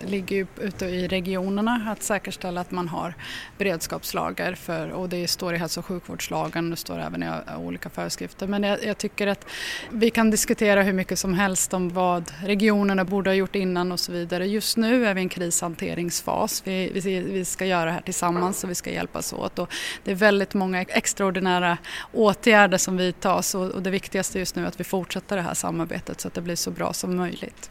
ligger 0.06 0.36
ju 0.36 0.46
ute 0.60 0.86
i 0.86 1.08
regionerna 1.08 1.86
att 1.92 2.02
säkerställa 2.02 2.60
att 2.60 2.70
man 2.70 2.88
har 2.88 3.14
beredskapslager 3.58 4.54
för, 4.54 4.88
och 4.88 5.08
det 5.08 5.28
står 5.28 5.54
i 5.54 5.56
hälso 5.56 5.80
och 5.80 5.86
sjukvårdslagen 5.86 6.64
och 6.64 6.70
det 6.70 6.76
står 6.76 6.98
även 6.98 7.22
i 7.22 7.26
eh, 7.26 7.60
olika 7.60 7.90
föreskrifter. 7.90 8.46
Men 8.46 8.62
jag, 8.62 8.84
jag, 8.84 8.98
tycker 8.98 9.26
att 9.26 9.46
vi 9.90 10.10
kan 10.10 10.30
diskutera 10.30 10.82
hur 10.82 10.92
mycket 10.92 11.18
som 11.18 11.34
helst 11.34 11.74
om 11.74 11.88
vad 11.88 12.32
regionerna 12.42 13.04
borde 13.04 13.30
ha 13.30 13.34
gjort 13.34 13.54
innan 13.54 13.92
och 13.92 14.00
så 14.00 14.12
vidare. 14.12 14.46
Just 14.46 14.76
nu 14.76 15.06
är 15.06 15.14
vi 15.14 15.20
i 15.20 15.22
en 15.22 15.28
krishanteringsfas. 15.28 16.62
Vi, 16.64 16.90
vi, 16.94 17.20
vi 17.20 17.44
ska 17.44 17.66
göra 17.66 17.84
det 17.84 17.90
här 17.90 18.00
tillsammans 18.00 18.64
och 18.64 18.70
vi 18.70 18.74
ska 18.74 18.90
hjälpas 18.90 19.32
åt 19.32 19.58
och 19.58 19.72
det 20.04 20.10
är 20.10 20.14
väldigt 20.14 20.54
många 20.54 20.82
extraordinära 20.82 21.78
åtgärder 22.12 22.78
som 22.78 22.96
vidtas 22.96 23.54
så, 23.56 23.76
och 23.76 23.82
det 23.82 23.90
viktigaste 23.90 24.38
just 24.38 24.56
nu 24.56 24.62
är 24.62 24.66
att 24.66 24.80
vi 24.80 24.84
fortsätter 24.84 25.36
det 25.36 25.42
här 25.42 25.54
samarbetet 25.54 26.20
så 26.20 26.28
att 26.28 26.34
det 26.34 26.40
blir 26.40 26.56
så 26.56 26.70
bra 26.70 26.92
som 26.92 27.16
möjligt. 27.16 27.70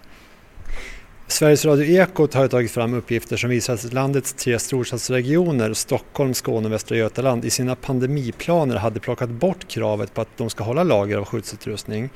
Sveriges 1.28 1.66
Radio 1.66 1.86
Ekot 1.86 2.34
har 2.34 2.48
tagit 2.48 2.72
fram 2.72 2.94
uppgifter 2.94 3.38
som 3.38 3.50
visar 3.50 3.74
att 3.74 3.94
landets 3.94 4.34
tre 4.34 4.60
storstadsregioner, 4.60 5.74
Stockholm, 5.74 6.34
Skåne 6.34 6.66
och 6.68 6.74
Västra 6.74 6.98
Götaland, 6.98 7.46
i 7.46 7.50
sina 7.50 7.76
pandemiplaner 7.76 8.76
hade 8.76 9.00
plockat 9.00 9.30
bort 9.30 9.68
kravet 9.68 10.14
på 10.14 10.22
att 10.22 10.38
de 10.38 10.50
ska 10.50 10.64
hålla 10.64 10.84
lager 10.84 11.18
av 11.18 11.26
skyddsutrustning. 11.26 12.10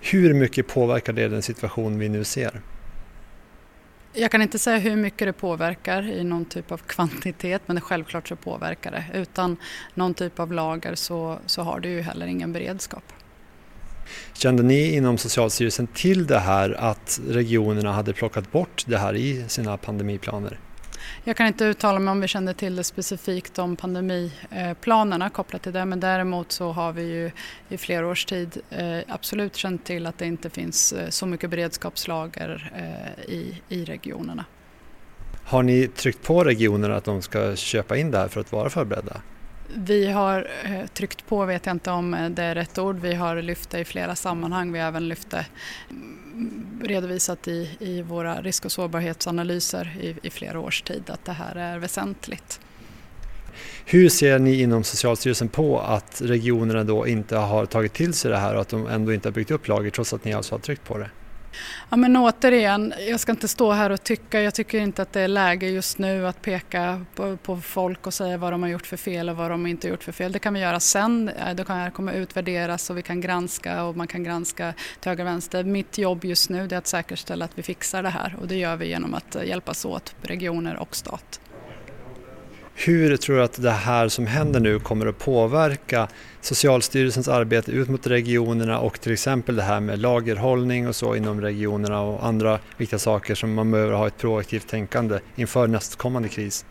Hur 0.00 0.34
mycket 0.34 0.68
påverkar 0.68 1.12
det 1.12 1.28
den 1.28 1.42
situation 1.42 1.98
vi 1.98 2.08
nu 2.08 2.24
ser? 2.24 2.60
Jag 4.20 4.30
kan 4.30 4.42
inte 4.42 4.58
säga 4.58 4.78
hur 4.78 4.96
mycket 4.96 5.28
det 5.28 5.32
påverkar 5.32 6.02
i 6.10 6.24
någon 6.24 6.44
typ 6.44 6.72
av 6.72 6.78
kvantitet 6.78 7.62
men 7.66 7.80
självklart 7.80 8.28
så 8.28 8.36
påverkar 8.36 8.90
det. 8.90 9.04
Utan 9.14 9.56
någon 9.94 10.14
typ 10.14 10.40
av 10.40 10.52
lager 10.52 10.94
så, 10.94 11.38
så 11.46 11.62
har 11.62 11.80
du 11.80 11.88
ju 11.88 12.00
heller 12.00 12.26
ingen 12.26 12.52
beredskap. 12.52 13.02
Kände 14.32 14.62
ni 14.62 14.94
inom 14.96 15.18
Socialstyrelsen 15.18 15.86
till 15.86 16.26
det 16.26 16.38
här 16.38 16.70
att 16.78 17.20
regionerna 17.28 17.92
hade 17.92 18.12
plockat 18.12 18.52
bort 18.52 18.84
det 18.86 18.98
här 18.98 19.16
i 19.16 19.44
sina 19.48 19.76
pandemiplaner? 19.76 20.58
Jag 21.24 21.36
kan 21.36 21.46
inte 21.46 21.64
uttala 21.64 21.98
mig 21.98 22.12
om 22.12 22.20
vi 22.20 22.28
kände 22.28 22.54
till 22.54 22.76
det 22.76 22.84
specifikt 22.84 23.58
om 23.58 23.76
pandemiplanerna 23.76 25.30
kopplat 25.30 25.62
till 25.62 25.72
det 25.72 25.84
men 25.84 26.00
däremot 26.00 26.52
så 26.52 26.72
har 26.72 26.92
vi 26.92 27.02
ju 27.02 27.30
i 27.68 27.78
flera 27.78 28.06
års 28.06 28.24
tid 28.24 28.60
eh, 28.70 28.98
absolut 29.08 29.56
känt 29.56 29.84
till 29.84 30.06
att 30.06 30.18
det 30.18 30.26
inte 30.26 30.50
finns 30.50 30.92
eh, 30.92 31.08
så 31.08 31.26
mycket 31.26 31.50
beredskapslager 31.50 32.72
eh, 32.76 33.34
i, 33.34 33.62
i 33.68 33.84
regionerna. 33.84 34.44
Har 35.44 35.62
ni 35.62 35.88
tryckt 35.88 36.22
på 36.22 36.44
regionerna 36.44 36.96
att 36.96 37.04
de 37.04 37.22
ska 37.22 37.56
köpa 37.56 37.96
in 37.96 38.10
det 38.10 38.18
här 38.18 38.28
för 38.28 38.40
att 38.40 38.52
vara 38.52 38.70
förberedda? 38.70 39.22
Vi 39.74 40.10
har 40.10 40.50
eh, 40.64 40.86
tryckt 40.86 41.26
på, 41.26 41.44
vet 41.44 41.66
jag 41.66 41.74
inte 41.74 41.90
om 41.90 42.14
eh, 42.14 42.30
det 42.30 42.42
är 42.42 42.54
rätt 42.54 42.78
ord, 42.78 42.98
vi 42.98 43.14
har 43.14 43.42
lyft 43.42 43.70
det 43.70 43.78
i 43.78 43.84
flera 43.84 44.14
sammanhang. 44.14 44.72
Vi 44.72 44.78
har 44.78 44.88
även 44.88 45.08
lyft 45.08 45.30
det 45.30 45.46
mm, 45.90 46.80
redovisat 46.84 47.48
i, 47.48 47.70
i 47.80 48.02
våra 48.02 48.42
risk 48.42 48.64
och 48.64 48.72
sårbarhetsanalyser 48.72 49.96
i, 50.00 50.16
i 50.22 50.30
flera 50.30 50.60
års 50.60 50.82
tid 50.82 51.02
att 51.06 51.24
det 51.24 51.32
här 51.32 51.54
är 51.54 51.78
väsentligt. 51.78 52.60
Hur 53.84 54.08
ser 54.08 54.38
ni 54.38 54.60
inom 54.60 54.84
Socialstyrelsen 54.84 55.48
på 55.48 55.80
att 55.80 56.22
regionerna 56.24 56.84
då 56.84 57.06
inte 57.06 57.36
har 57.36 57.66
tagit 57.66 57.92
till 57.92 58.14
sig 58.14 58.30
det 58.30 58.36
här 58.36 58.54
och 58.54 58.60
att 58.60 58.68
de 58.68 58.86
ändå 58.86 59.12
inte 59.12 59.28
har 59.28 59.32
byggt 59.32 59.50
upp 59.50 59.68
lager 59.68 59.90
trots 59.90 60.12
att 60.12 60.24
ni 60.24 60.32
alltså 60.32 60.54
har 60.54 60.60
tryckt 60.60 60.84
på 60.84 60.98
det? 60.98 61.10
Ja 61.90 61.96
men 61.96 62.16
återigen, 62.16 62.94
jag 63.08 63.20
ska 63.20 63.32
inte 63.32 63.48
stå 63.48 63.72
här 63.72 63.90
och 63.90 64.02
tycka, 64.02 64.42
jag 64.42 64.54
tycker 64.54 64.78
inte 64.78 65.02
att 65.02 65.12
det 65.12 65.20
är 65.20 65.28
läge 65.28 65.68
just 65.68 65.98
nu 65.98 66.26
att 66.26 66.42
peka 66.42 67.04
på, 67.14 67.36
på 67.36 67.56
folk 67.56 68.06
och 68.06 68.14
säga 68.14 68.36
vad 68.36 68.52
de 68.52 68.62
har 68.62 68.70
gjort 68.70 68.86
för 68.86 68.96
fel 68.96 69.28
och 69.28 69.36
vad 69.36 69.50
de 69.50 69.66
inte 69.66 69.88
gjort 69.88 70.04
för 70.04 70.12
fel. 70.12 70.32
Det 70.32 70.38
kan 70.38 70.54
vi 70.54 70.60
göra 70.60 70.80
sen, 70.80 71.28
eh, 71.28 71.54
det 71.54 71.90
kommer 71.92 72.12
utvärderas 72.12 72.90
och 72.90 72.98
vi 72.98 73.02
kan 73.02 73.20
granska 73.20 73.84
och 73.84 73.96
man 73.96 74.06
kan 74.06 74.24
granska 74.24 74.74
till 75.00 75.10
höger 75.10 75.24
och 75.24 75.30
vänster. 75.30 75.64
Mitt 75.64 75.98
jobb 75.98 76.24
just 76.24 76.50
nu 76.50 76.64
är 76.64 76.74
att 76.74 76.86
säkerställa 76.86 77.44
att 77.44 77.58
vi 77.58 77.62
fixar 77.62 78.02
det 78.02 78.08
här 78.08 78.36
och 78.40 78.48
det 78.48 78.56
gör 78.56 78.76
vi 78.76 78.86
genom 78.86 79.14
att 79.14 79.36
eh, 79.36 79.44
hjälpas 79.44 79.84
åt, 79.84 80.14
regioner 80.22 80.76
och 80.76 80.96
stat. 80.96 81.40
Hur 82.80 83.16
tror 83.16 83.36
du 83.36 83.42
att 83.42 83.62
det 83.62 83.70
här 83.70 84.08
som 84.08 84.26
händer 84.26 84.60
nu 84.60 84.78
kommer 84.78 85.06
att 85.06 85.18
påverka 85.18 86.08
Socialstyrelsens 86.40 87.28
arbete 87.28 87.70
ut 87.70 87.88
mot 87.88 88.06
regionerna 88.06 88.80
och 88.80 89.00
till 89.00 89.12
exempel 89.12 89.56
det 89.56 89.62
här 89.62 89.80
med 89.80 89.98
lagerhållning 89.98 90.88
och 90.88 90.96
så 90.96 91.16
inom 91.16 91.40
regionerna 91.40 92.00
och 92.00 92.26
andra 92.26 92.58
viktiga 92.76 92.98
saker 92.98 93.34
som 93.34 93.54
man 93.54 93.70
behöver 93.70 93.92
ha 93.92 94.06
ett 94.06 94.18
proaktivt 94.18 94.68
tänkande 94.68 95.18
inför 95.36 95.66
nästkommande 95.66 96.28
kris? 96.28 96.64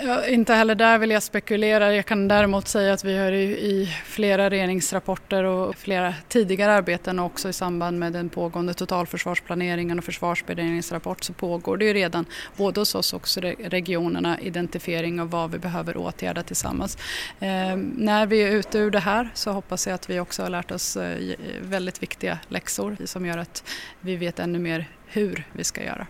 Ja, 0.00 0.26
inte 0.26 0.54
heller 0.54 0.74
där 0.74 0.98
vill 0.98 1.10
jag 1.10 1.22
spekulera. 1.22 1.94
Jag 1.94 2.06
kan 2.06 2.28
däremot 2.28 2.68
säga 2.68 2.92
att 2.92 3.04
vi 3.04 3.18
har 3.18 3.32
i, 3.32 3.96
flera 4.04 4.50
regeringsrapporter 4.50 5.44
och 5.44 5.76
flera 5.76 6.14
tidigare 6.28 6.72
arbeten 6.72 7.18
och 7.18 7.26
också 7.26 7.48
i 7.48 7.52
samband 7.52 7.98
med 7.98 8.12
den 8.12 8.28
pågående 8.28 8.74
totalförsvarsplaneringen 8.74 9.98
och 9.98 10.04
försvarsberedningens 10.04 10.92
rapport 10.92 11.24
så 11.24 11.32
pågår 11.32 11.76
det 11.76 11.84
ju 11.84 11.92
redan 11.92 12.24
både 12.56 12.80
hos 12.80 12.94
oss 12.94 13.12
och 13.12 13.28
regionerna 13.64 14.40
identifiering 14.40 15.20
av 15.20 15.30
vad 15.30 15.50
vi 15.50 15.58
behöver 15.58 15.96
åtgärda 15.96 16.42
tillsammans. 16.42 16.98
Eh, 17.40 17.76
när 17.96 18.26
vi 18.26 18.42
är 18.42 18.50
ute 18.50 18.78
ur 18.78 18.90
det 18.90 19.00
här 19.00 19.28
så 19.34 19.52
hoppas 19.52 19.86
jag 19.86 19.94
att 19.94 20.10
vi 20.10 20.20
också 20.20 20.42
har 20.42 20.50
lärt 20.50 20.70
oss 20.70 20.96
eh, 20.96 21.36
väldigt 21.62 22.02
viktiga 22.02 22.38
läxor 22.48 22.96
som 23.04 23.26
gör 23.26 23.38
att 23.38 23.64
vi 24.00 24.16
vet 24.16 24.38
ännu 24.38 24.58
mer 24.58 24.88
hur 25.06 25.46
vi 25.52 25.64
ska 25.64 25.84
göra, 25.84 26.06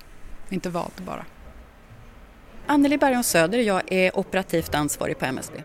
inte 0.50 0.70
vad 0.70 0.90
bara. 1.06 1.24
Anneli 2.66 2.98
Bergholm 2.98 3.22
Söder, 3.22 3.58
jag 3.58 3.82
är 3.92 4.18
operativt 4.18 4.74
ansvarig 4.74 5.18
på 5.18 5.24
MSB. 5.24 5.62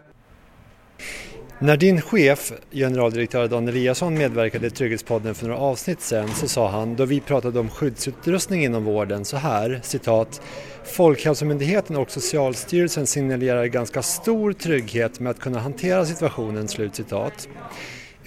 När 1.59 1.77
din 1.77 2.01
chef, 2.01 2.53
generaldirektör 2.71 3.47
Dan 3.47 3.67
Eliasson 3.67 4.17
medverkade 4.17 4.67
i 4.67 4.69
Trygghetspodden 4.69 5.35
för 5.35 5.47
några 5.47 5.59
avsnitt 5.59 6.01
sedan 6.01 6.29
så 6.29 6.47
sa 6.47 6.69
han, 6.69 6.95
då 6.95 7.05
vi 7.05 7.19
pratade 7.19 7.59
om 7.59 7.69
skyddsutrustning 7.69 8.63
inom 8.63 8.83
vården, 8.83 9.25
så 9.25 9.37
här, 9.37 9.79
citat, 9.83 10.41
Folkhälsomyndigheten 10.83 11.95
och 11.95 12.11
Socialstyrelsen 12.11 13.07
signalerar 13.07 13.65
ganska 13.65 14.01
stor 14.01 14.53
trygghet 14.53 15.19
med 15.19 15.29
att 15.29 15.39
kunna 15.39 15.59
hantera 15.59 16.05
situationen, 16.05 16.67
slut 16.67 16.95
citat. 16.95 17.47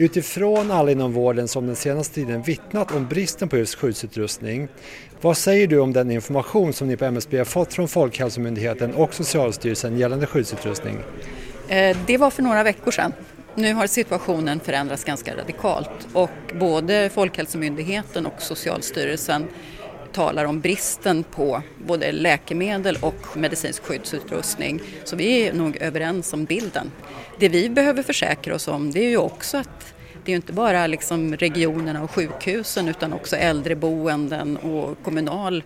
Utifrån 0.01 0.71
alla 0.71 0.91
inom 0.91 1.13
vården 1.13 1.49
som 1.49 1.67
den 1.67 1.77
senaste 1.77 2.15
tiden 2.15 2.43
vittnat 2.43 2.93
om 2.93 3.09
bristen 3.09 3.49
på 3.49 3.57
just 3.57 3.75
skyddsutrustning, 3.75 4.69
vad 5.21 5.37
säger 5.37 5.67
du 5.67 5.79
om 5.79 5.93
den 5.93 6.11
information 6.11 6.73
som 6.73 6.89
ni 6.89 6.97
på 6.97 7.05
MSB 7.05 7.39
har 7.39 7.45
fått 7.45 7.75
från 7.75 7.89
Folkhälsomyndigheten 7.89 8.95
och 8.95 9.15
Socialstyrelsen 9.15 9.99
gällande 9.99 10.27
skyddsutrustning? 10.27 10.99
Eh, 11.69 11.97
det 12.07 12.19
var 12.19 12.31
för 12.31 12.43
några 12.43 12.63
veckor 12.63 12.91
sedan. 12.91 13.13
Nu 13.55 13.75
har 13.75 13.87
situationen 13.87 14.61
förändrats 14.61 15.05
ganska 15.05 15.37
radikalt 15.37 16.09
och 16.13 16.31
både 16.61 17.11
Folkhälsomyndigheten 17.15 18.27
och 18.27 18.43
Socialstyrelsen 18.43 19.47
talar 20.13 20.45
om 20.45 20.61
bristen 20.61 21.25
på 21.25 21.63
både 21.87 22.13
läkemedel 22.13 22.99
och 23.01 23.37
medicinsk 23.37 23.85
skyddsutrustning. 23.85 24.81
Så 25.05 25.17
vi 25.17 25.47
är 25.47 25.53
nog 25.53 25.77
överens 25.77 26.33
om 26.33 26.45
bilden. 26.45 26.93
Det 27.39 27.49
vi 27.49 27.69
behöver 27.69 28.03
försäkra 28.03 28.55
oss 28.55 28.69
om 28.69 28.91
det 28.91 29.01
är 29.01 29.09
ju 29.09 29.17
också 29.17 29.57
att 29.57 29.95
det 30.25 30.33
är 30.33 30.37
inte 30.37 30.53
bara 30.53 30.87
liksom 30.87 31.37
regionerna 31.37 32.03
och 32.03 32.11
sjukhusen 32.11 32.89
utan 32.89 33.13
också 33.13 33.37
äldreboenden 33.37 34.57
och 34.57 35.03
kommunal 35.05 35.63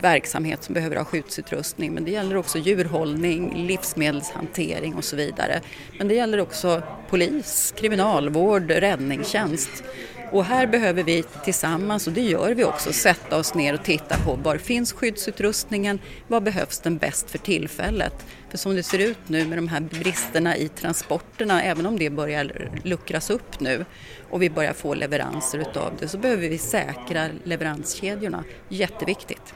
verksamhet 0.00 0.64
som 0.64 0.74
behöver 0.74 0.96
ha 0.96 1.04
skyddsutrustning 1.04 1.92
men 1.92 2.04
det 2.04 2.10
gäller 2.10 2.36
också 2.36 2.58
djurhållning, 2.58 3.66
livsmedelshantering 3.66 4.94
och 4.94 5.04
så 5.04 5.16
vidare. 5.16 5.60
Men 5.98 6.08
det 6.08 6.14
gäller 6.14 6.40
också 6.40 6.82
polis, 7.10 7.74
kriminalvård, 7.76 8.70
räddningstjänst. 8.70 9.84
Och 10.32 10.44
här 10.44 10.66
behöver 10.66 11.02
vi 11.02 11.24
tillsammans, 11.44 12.06
och 12.06 12.12
det 12.12 12.20
gör 12.20 12.54
vi 12.54 12.64
också, 12.64 12.92
sätta 12.92 13.36
oss 13.36 13.54
ner 13.54 13.74
och 13.74 13.84
titta 13.84 14.16
på 14.18 14.34
var 14.34 14.56
finns 14.56 14.92
skyddsutrustningen, 14.92 15.98
vad 16.28 16.42
behövs 16.42 16.80
den 16.80 16.96
bäst 16.96 17.30
för 17.30 17.38
tillfället? 17.38 18.26
För 18.50 18.58
som 18.58 18.76
det 18.76 18.82
ser 18.82 18.98
ut 18.98 19.18
nu 19.26 19.46
med 19.46 19.58
de 19.58 19.68
här 19.68 19.80
bristerna 19.80 20.56
i 20.56 20.68
transporterna, 20.68 21.62
även 21.62 21.86
om 21.86 21.98
det 21.98 22.10
börjar 22.10 22.70
luckras 22.82 23.30
upp 23.30 23.60
nu 23.60 23.84
och 24.30 24.42
vi 24.42 24.50
börjar 24.50 24.72
få 24.72 24.94
leveranser 24.94 25.58
utav 25.58 25.92
det, 26.00 26.08
så 26.08 26.18
behöver 26.18 26.48
vi 26.48 26.58
säkra 26.58 27.28
leveranskedjorna. 27.44 28.44
Jätteviktigt. 28.68 29.54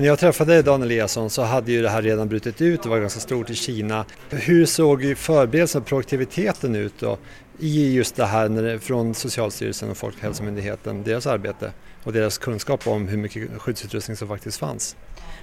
Men 0.00 0.04
när 0.04 0.08
jag 0.08 0.18
träffade 0.18 0.62
Dan 0.62 0.82
Eliasson 0.82 1.30
så 1.30 1.42
hade 1.42 1.72
ju 1.72 1.82
det 1.82 1.88
här 1.88 2.02
redan 2.02 2.28
brutit 2.28 2.60
ut, 2.60 2.82
det 2.82 2.88
var 2.88 3.00
ganska 3.00 3.20
stort 3.20 3.50
i 3.50 3.54
Kina. 3.54 4.04
Hur 4.30 4.66
såg 4.66 5.16
förberedelsen 5.16 5.80
och 5.80 5.86
produktiviteten 5.86 6.76
ut 6.76 6.94
då 6.98 7.18
i 7.58 7.94
just 7.94 8.16
det 8.16 8.26
här 8.26 8.48
när 8.48 8.62
det, 8.62 8.80
från 8.80 9.14
Socialstyrelsen 9.14 9.90
och 9.90 9.96
Folkhälsomyndigheten, 9.96 11.02
deras 11.02 11.26
arbete 11.26 11.72
och 12.04 12.12
deras 12.12 12.38
kunskap 12.38 12.86
om 12.86 13.08
hur 13.08 13.16
mycket 13.16 13.48
skyddsutrustning 13.58 14.16
som 14.16 14.28
faktiskt 14.28 14.58
fanns? 14.58 14.96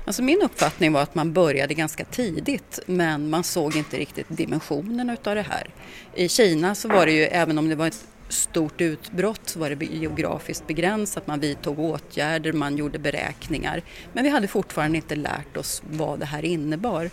Alltså 0.05 0.21
min 0.21 0.41
uppfattning 0.41 0.93
var 0.93 1.01
att 1.01 1.15
man 1.15 1.33
började 1.33 1.73
ganska 1.73 2.05
tidigt 2.05 2.79
men 2.85 3.29
man 3.29 3.43
såg 3.43 3.75
inte 3.75 3.97
riktigt 3.97 4.25
dimensionen 4.29 5.09
utav 5.09 5.35
det 5.35 5.45
här. 5.49 5.69
I 6.15 6.29
Kina 6.29 6.75
så 6.75 6.87
var 6.87 7.05
det 7.05 7.11
ju, 7.11 7.23
även 7.23 7.57
om 7.57 7.69
det 7.69 7.75
var 7.75 7.87
ett 7.87 8.05
stort 8.29 8.81
utbrott 8.81 9.55
var 9.55 9.69
det 9.69 9.85
geografiskt 9.85 10.67
begränsat, 10.67 11.27
man 11.27 11.39
vidtog 11.39 11.79
åtgärder, 11.79 12.53
man 12.53 12.77
gjorde 12.77 12.99
beräkningar. 12.99 13.81
Men 14.13 14.23
vi 14.23 14.29
hade 14.29 14.47
fortfarande 14.47 14.97
inte 14.97 15.15
lärt 15.15 15.57
oss 15.57 15.83
vad 15.89 16.19
det 16.19 16.25
här 16.25 16.45
innebar. 16.45 17.09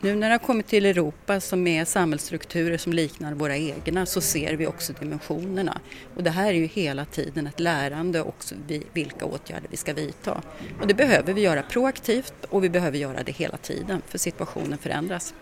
Nu 0.00 0.14
när 0.14 0.28
det 0.28 0.34
har 0.34 0.38
kommit 0.38 0.66
till 0.66 0.86
Europa 0.86 1.40
som 1.40 1.66
är 1.66 1.84
samhällsstrukturer 1.84 2.78
som 2.78 2.92
liknar 2.92 3.34
våra 3.34 3.56
egna 3.56 4.06
så 4.06 4.20
ser 4.20 4.54
vi 4.54 4.66
också 4.66 4.92
dimensionerna. 5.00 5.80
Och 6.16 6.22
det 6.22 6.30
här 6.30 6.48
är 6.48 6.52
ju 6.52 6.66
hela 6.66 7.04
tiden 7.04 7.46
ett 7.46 7.60
lärande 7.60 8.22
också 8.22 8.54
vilka 8.92 9.24
åtgärder 9.24 9.68
vi 9.70 9.76
ska 9.76 9.94
vidta. 9.94 10.42
Och 10.80 10.86
det 10.86 10.94
behöver 10.94 11.32
vi 11.32 11.40
göra 11.40 11.62
proaktivt 11.62 12.44
och 12.48 12.64
vi 12.64 12.70
behöver 12.70 12.98
göra 12.98 13.22
det 13.22 13.32
hela 13.32 13.56
tiden 13.56 14.02
för 14.06 14.18
situationen 14.18 14.78
förändras. 14.78 15.34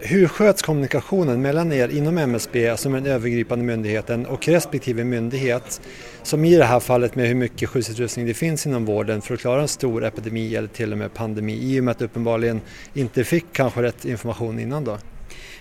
Hur 0.00 0.28
sköts 0.28 0.62
kommunikationen 0.62 1.42
mellan 1.42 1.72
er 1.72 1.88
inom 1.88 2.18
MSB 2.18 2.64
som 2.64 2.70
alltså 2.70 2.88
är 2.88 2.92
den 2.92 3.06
övergripande 3.06 3.64
myndigheten 3.64 4.26
och 4.26 4.48
respektive 4.48 5.04
myndighet 5.04 5.80
som 6.22 6.44
i 6.44 6.56
det 6.56 6.64
här 6.64 6.80
fallet 6.80 7.14
med 7.14 7.28
hur 7.28 7.34
mycket 7.34 7.68
skyddsutrustning 7.68 8.26
det 8.26 8.34
finns 8.34 8.66
inom 8.66 8.84
vården 8.84 9.22
för 9.22 9.34
att 9.34 9.40
klara 9.40 9.62
en 9.62 9.68
stor 9.68 10.04
epidemi 10.04 10.56
eller 10.56 10.68
till 10.68 10.92
och 10.92 10.98
med 10.98 11.14
pandemi 11.14 11.52
i 11.52 11.80
och 11.80 11.84
med 11.84 11.92
att 11.92 12.02
uppenbarligen 12.02 12.60
inte 12.94 13.24
fick 13.24 13.44
kanske 13.52 13.82
rätt 13.82 14.04
information 14.04 14.58
innan 14.58 14.84
då? 14.84 14.98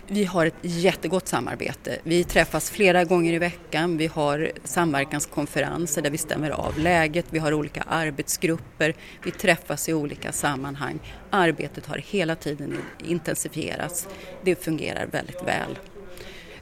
Vi 0.09 0.25
har 0.25 0.45
ett 0.45 0.53
jättegott 0.61 1.27
samarbete. 1.27 1.97
Vi 2.03 2.23
träffas 2.23 2.69
flera 2.69 3.03
gånger 3.03 3.33
i 3.33 3.39
veckan. 3.39 3.97
Vi 3.97 4.07
har 4.07 4.51
samverkanskonferenser 4.63 6.01
där 6.01 6.09
vi 6.09 6.17
stämmer 6.17 6.49
av 6.49 6.79
läget. 6.79 7.25
Vi 7.29 7.39
har 7.39 7.53
olika 7.53 7.81
arbetsgrupper. 7.81 8.93
Vi 9.23 9.31
träffas 9.31 9.89
i 9.89 9.93
olika 9.93 10.31
sammanhang. 10.31 10.99
Arbetet 11.29 11.85
har 11.85 11.97
hela 11.97 12.35
tiden 12.35 12.77
intensifierats. 13.07 14.07
Det 14.43 14.63
fungerar 14.63 15.07
väldigt 15.11 15.43
väl. 15.45 15.79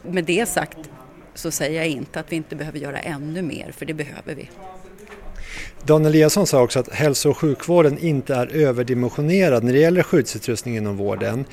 Med 0.01 0.25
det 0.25 0.49
sagt 0.49 0.77
så 1.33 1.51
säger 1.51 1.79
jag 1.79 1.87
inte 1.87 2.19
att 2.19 2.31
vi 2.31 2.35
inte 2.35 2.55
behöver 2.55 2.79
göra 2.79 2.99
ännu 2.99 3.41
mer, 3.41 3.71
för 3.71 3.85
det 3.85 3.93
behöver 3.93 4.35
vi. 4.35 4.49
Dan 5.83 6.05
Eliasson 6.05 6.47
sa 6.47 6.61
också 6.61 6.79
att 6.79 6.93
hälso 6.93 7.29
och 7.29 7.37
sjukvården 7.37 7.97
inte 7.97 8.35
är 8.35 8.47
överdimensionerad 8.47 9.63
när 9.63 9.73
det 9.73 9.79
gäller 9.79 10.03
skyddsutrustning 10.03 10.77
inom 10.77 10.97
vården. 10.97 11.45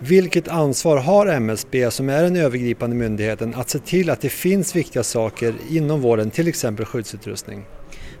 Vilket 0.00 0.48
ansvar 0.48 0.96
har 0.96 1.26
MSB 1.26 1.90
som 1.90 2.08
är 2.08 2.22
den 2.22 2.36
övergripande 2.36 2.96
myndigheten 2.96 3.54
att 3.54 3.70
se 3.70 3.78
till 3.78 4.10
att 4.10 4.20
det 4.20 4.28
finns 4.28 4.76
viktiga 4.76 5.02
saker 5.02 5.54
inom 5.70 6.00
vården, 6.00 6.30
till 6.30 6.48
exempel 6.48 6.86
skyddsutrustning? 6.86 7.64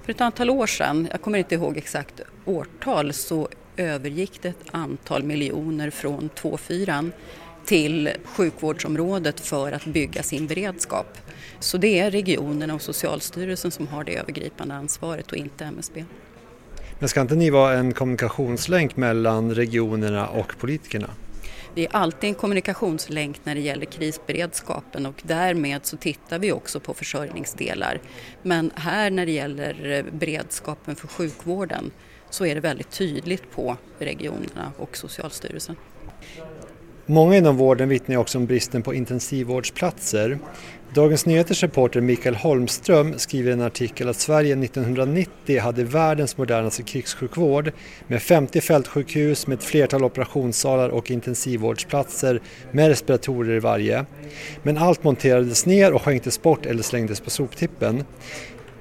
För 0.02 0.12
ett 0.12 0.20
antal 0.20 0.50
år 0.50 0.66
sedan, 0.66 1.08
jag 1.10 1.22
kommer 1.22 1.38
inte 1.38 1.54
ihåg 1.54 1.76
exakt 1.76 2.20
årtal, 2.44 3.12
så 3.12 3.48
övergick 3.76 4.42
det 4.42 4.48
ett 4.48 4.64
antal 4.70 5.22
miljoner 5.22 5.90
från 5.90 6.30
2.4 6.34 7.10
till 7.66 8.10
sjukvårdsområdet 8.24 9.40
för 9.40 9.72
att 9.72 9.84
bygga 9.84 10.22
sin 10.22 10.46
beredskap. 10.46 11.18
Så 11.60 11.78
det 11.78 11.98
är 11.98 12.10
regionerna 12.10 12.74
och 12.74 12.82
Socialstyrelsen 12.82 13.70
som 13.70 13.86
har 13.86 14.04
det 14.04 14.16
övergripande 14.16 14.74
ansvaret 14.74 15.32
och 15.32 15.38
inte 15.38 15.64
MSB. 15.64 16.04
Men 16.98 17.08
ska 17.08 17.20
inte 17.20 17.34
ni 17.34 17.50
vara 17.50 17.72
en 17.72 17.94
kommunikationslänk 17.94 18.96
mellan 18.96 19.54
regionerna 19.54 20.28
och 20.28 20.58
politikerna? 20.58 21.10
Det 21.74 21.84
är 21.86 21.96
alltid 21.96 22.28
en 22.28 22.34
kommunikationslänk 22.34 23.40
när 23.44 23.54
det 23.54 23.60
gäller 23.60 23.86
krisberedskapen 23.86 25.06
och 25.06 25.22
därmed 25.22 25.86
så 25.86 25.96
tittar 25.96 26.38
vi 26.38 26.52
också 26.52 26.80
på 26.80 26.94
försörjningsdelar. 26.94 28.00
Men 28.42 28.70
här 28.74 29.10
när 29.10 29.26
det 29.26 29.32
gäller 29.32 29.90
eh, 29.90 30.04
beredskapen 30.18 30.96
för 30.96 31.08
sjukvården 31.08 31.90
så 32.30 32.46
är 32.46 32.54
det 32.54 32.60
väldigt 32.60 32.90
tydligt 32.90 33.50
på 33.50 33.76
regionerna 33.98 34.72
och 34.78 34.96
Socialstyrelsen. 34.96 35.76
Många 37.06 37.36
inom 37.36 37.56
vården 37.56 37.88
vittnar 37.88 38.16
också 38.16 38.38
om 38.38 38.46
bristen 38.46 38.82
på 38.82 38.94
intensivvårdsplatser. 38.94 40.38
Dagens 40.94 41.26
Nyheters 41.26 41.62
reporter 41.62 42.00
Mikael 42.00 42.34
Holmström 42.34 43.18
skriver 43.18 43.50
i 43.50 43.52
en 43.52 43.60
artikel 43.60 44.08
att 44.08 44.16
Sverige 44.16 44.64
1990 44.64 45.60
hade 45.60 45.84
världens 45.84 46.36
modernaste 46.36 46.82
krigssjukvård 46.82 47.72
med 48.06 48.22
50 48.22 48.60
fältsjukhus 48.60 49.46
med 49.46 49.58
ett 49.58 49.64
flertal 49.64 50.04
operationssalar 50.04 50.88
och 50.88 51.10
intensivvårdsplatser 51.10 52.40
med 52.72 52.88
respiratorer 52.88 53.56
i 53.56 53.58
varje. 53.58 54.06
Men 54.62 54.78
allt 54.78 55.04
monterades 55.04 55.66
ner 55.66 55.92
och 55.92 56.02
skänktes 56.02 56.42
bort 56.42 56.66
eller 56.66 56.82
slängdes 56.82 57.20
på 57.20 57.30
soptippen. 57.30 58.04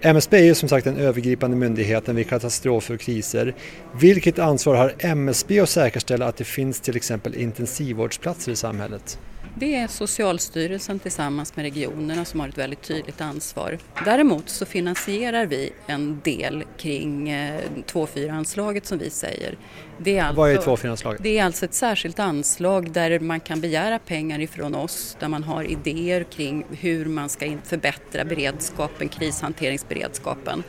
MSB 0.02 0.38
är 0.38 0.44
ju 0.44 0.56
som 0.56 0.70
sagt 0.70 0.86
den 0.86 0.98
övergripande 0.98 1.58
myndigheten 1.58 2.16
vid 2.16 2.30
katastrofer 2.30 2.94
och 2.94 3.00
kriser. 3.00 3.56
Vilket 4.00 4.40
ansvar 4.40 4.76
har 4.76 4.94
MSB 5.00 5.60
att 5.60 5.70
säkerställa 5.70 6.26
att 6.26 6.38
det 6.38 6.44
finns 6.44 6.80
till 6.80 6.96
exempel 6.96 7.36
intensivvårdsplatser 7.36 8.52
i 8.52 8.56
samhället? 8.56 9.20
Det 9.56 9.76
är 9.76 9.88
Socialstyrelsen 9.88 11.00
tillsammans 11.00 11.56
med 11.56 11.64
regionerna 11.64 12.26
som 12.26 12.40
har 12.40 12.48
ett 12.48 12.58
väldigt 12.58 12.82
tydligt 12.82 13.22
ansvar. 13.22 13.78
Däremot 14.06 14.50
så 14.50 14.66
finansierar 14.66 15.46
vi 15.46 15.72
en 15.88 16.22
del 16.24 16.64
kring 16.78 17.30
2.4-anslaget 17.32 18.84
eh, 18.84 18.88
som 18.88 18.98
vi 18.98 19.10
säger. 19.10 19.58
Det 19.98 20.18
är 20.18 20.24
alltså, 20.24 20.42
Vad 20.42 20.52
är 20.52 20.58
2.4-anslaget? 20.58 21.24
Det 21.24 21.40
är 21.40 21.44
alltså 21.44 21.66
ett 21.66 21.74
särskilt 21.74 22.20
anslag 22.20 22.92
där 22.92 23.20
man 23.20 23.40
kan 23.40 23.62
begära 23.62 24.00
pengar 24.00 24.40
ifrån 24.40 24.76
oss, 24.76 25.18
där 25.20 25.28
man 25.28 25.44
har 25.44 25.64
idéer 25.64 26.24
kring 26.24 26.66
hur 26.80 27.06
man 27.06 27.30
ska 27.30 27.58
förbättra 27.64 28.26
beredskapen, 28.26 29.10
krishanteringsberedskapen. 29.10 30.64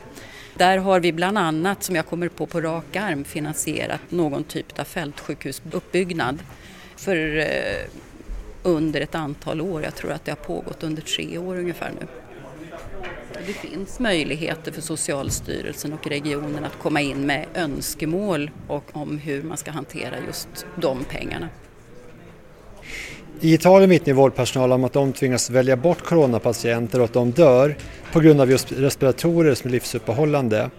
Där 0.57 0.77
har 0.77 0.99
vi 0.99 1.11
bland 1.11 1.37
annat, 1.37 1.83
som 1.83 1.95
jag 1.95 2.05
kommer 2.05 2.27
på 2.27 2.45
på 2.45 2.61
rak 2.61 2.95
arm, 2.95 3.23
finansierat 3.23 4.01
någon 4.09 4.43
typ 4.43 4.79
av 4.79 4.83
fältshusjuppbyggnad 4.83 6.39
för 6.95 7.37
eh, 7.37 7.45
under 8.65 9.01
ett 9.01 9.15
antal 9.15 9.61
år. 9.61 9.83
Jag 9.83 9.95
tror 9.95 10.11
att 10.11 10.25
det 10.25 10.31
har 10.31 10.35
pågått 10.35 10.83
under 10.83 11.01
tre 11.01 11.37
år 11.37 11.57
ungefär 11.57 11.91
nu. 11.99 12.07
Det 13.47 13.53
finns 13.53 13.99
möjligheter 13.99 14.71
för 14.71 14.81
Socialstyrelsen 14.81 15.93
och 15.93 16.07
regionen 16.07 16.65
att 16.65 16.79
komma 16.79 17.01
in 17.01 17.25
med 17.25 17.45
önskemål 17.53 18.51
och 18.67 18.83
om 18.91 19.17
hur 19.17 19.43
man 19.43 19.57
ska 19.57 19.71
hantera 19.71 20.15
just 20.27 20.65
de 20.81 21.03
pengarna. 21.03 21.49
I 23.39 23.53
Italien 23.53 23.89
vittnar 23.89 24.13
vårdpersonal 24.13 24.71
om 24.71 24.83
att 24.83 24.93
de 24.93 25.13
tvingas 25.13 25.49
välja 25.49 25.77
bort 25.77 26.01
coronapatienter 26.01 26.99
och 26.99 27.05
att 27.05 27.13
de 27.13 27.31
dör 27.31 27.75
på 28.11 28.19
grund 28.19 28.41
av 28.41 28.51
just 28.51 28.71
respiratorer 28.71 29.55
som 29.55 29.67
är 29.67 29.71
livsuppehållande. 29.71 30.69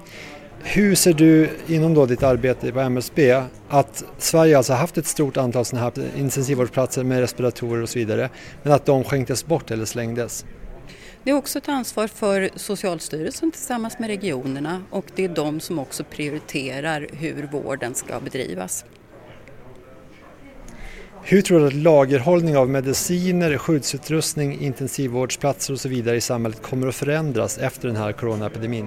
Hur 0.69 0.95
ser 0.95 1.13
du 1.13 1.51
inom 1.67 1.95
då 1.95 2.07
ditt 2.07 2.23
arbete 2.23 2.73
på 2.73 2.81
MSB 2.81 3.43
att 3.69 4.05
Sverige 4.19 4.57
alltså 4.57 4.73
haft 4.73 4.99
ett 4.99 5.07
stort 5.07 5.37
antal 5.37 5.65
sådana 5.65 5.85
här 5.97 6.11
intensivvårdsplatser 6.19 7.05
med 7.05 7.21
respiratorer 7.21 7.83
och 7.83 7.89
så 7.89 7.99
vidare 7.99 8.31
men 8.63 8.73
att 8.73 8.87
de 8.87 9.05
skänktes 9.05 9.47
bort 9.47 9.71
eller 9.71 9.85
slängdes? 9.85 10.45
Det 11.25 11.31
är 11.31 11.35
också 11.35 11.59
ett 11.59 11.69
ansvar 11.69 12.07
för 12.07 12.51
Socialstyrelsen 12.57 13.51
tillsammans 13.51 13.99
med 13.99 14.09
regionerna 14.09 14.83
och 14.91 15.05
det 15.15 15.25
är 15.25 15.29
de 15.29 15.61
som 15.61 15.79
också 15.79 16.05
prioriterar 16.05 17.07
hur 17.13 17.49
vården 17.53 17.95
ska 17.95 18.21
bedrivas. 18.21 18.85
Hur 21.23 21.43
tror 21.43 21.61
du 21.61 21.67
att 21.67 21.75
lagerhållning 21.75 22.57
av 22.57 22.69
mediciner, 22.69 23.59
skyddsutrustning, 23.59 24.61
intensivvårdsplatser 24.61 25.73
och 25.73 25.81
så 25.81 25.89
vidare 25.89 26.17
i 26.17 26.21
samhället 26.21 26.63
kommer 26.63 26.87
att 26.87 26.95
förändras 26.95 27.59
efter 27.59 27.89
den 27.89 27.97
här 27.97 28.13
coronaepidemin? 28.13 28.87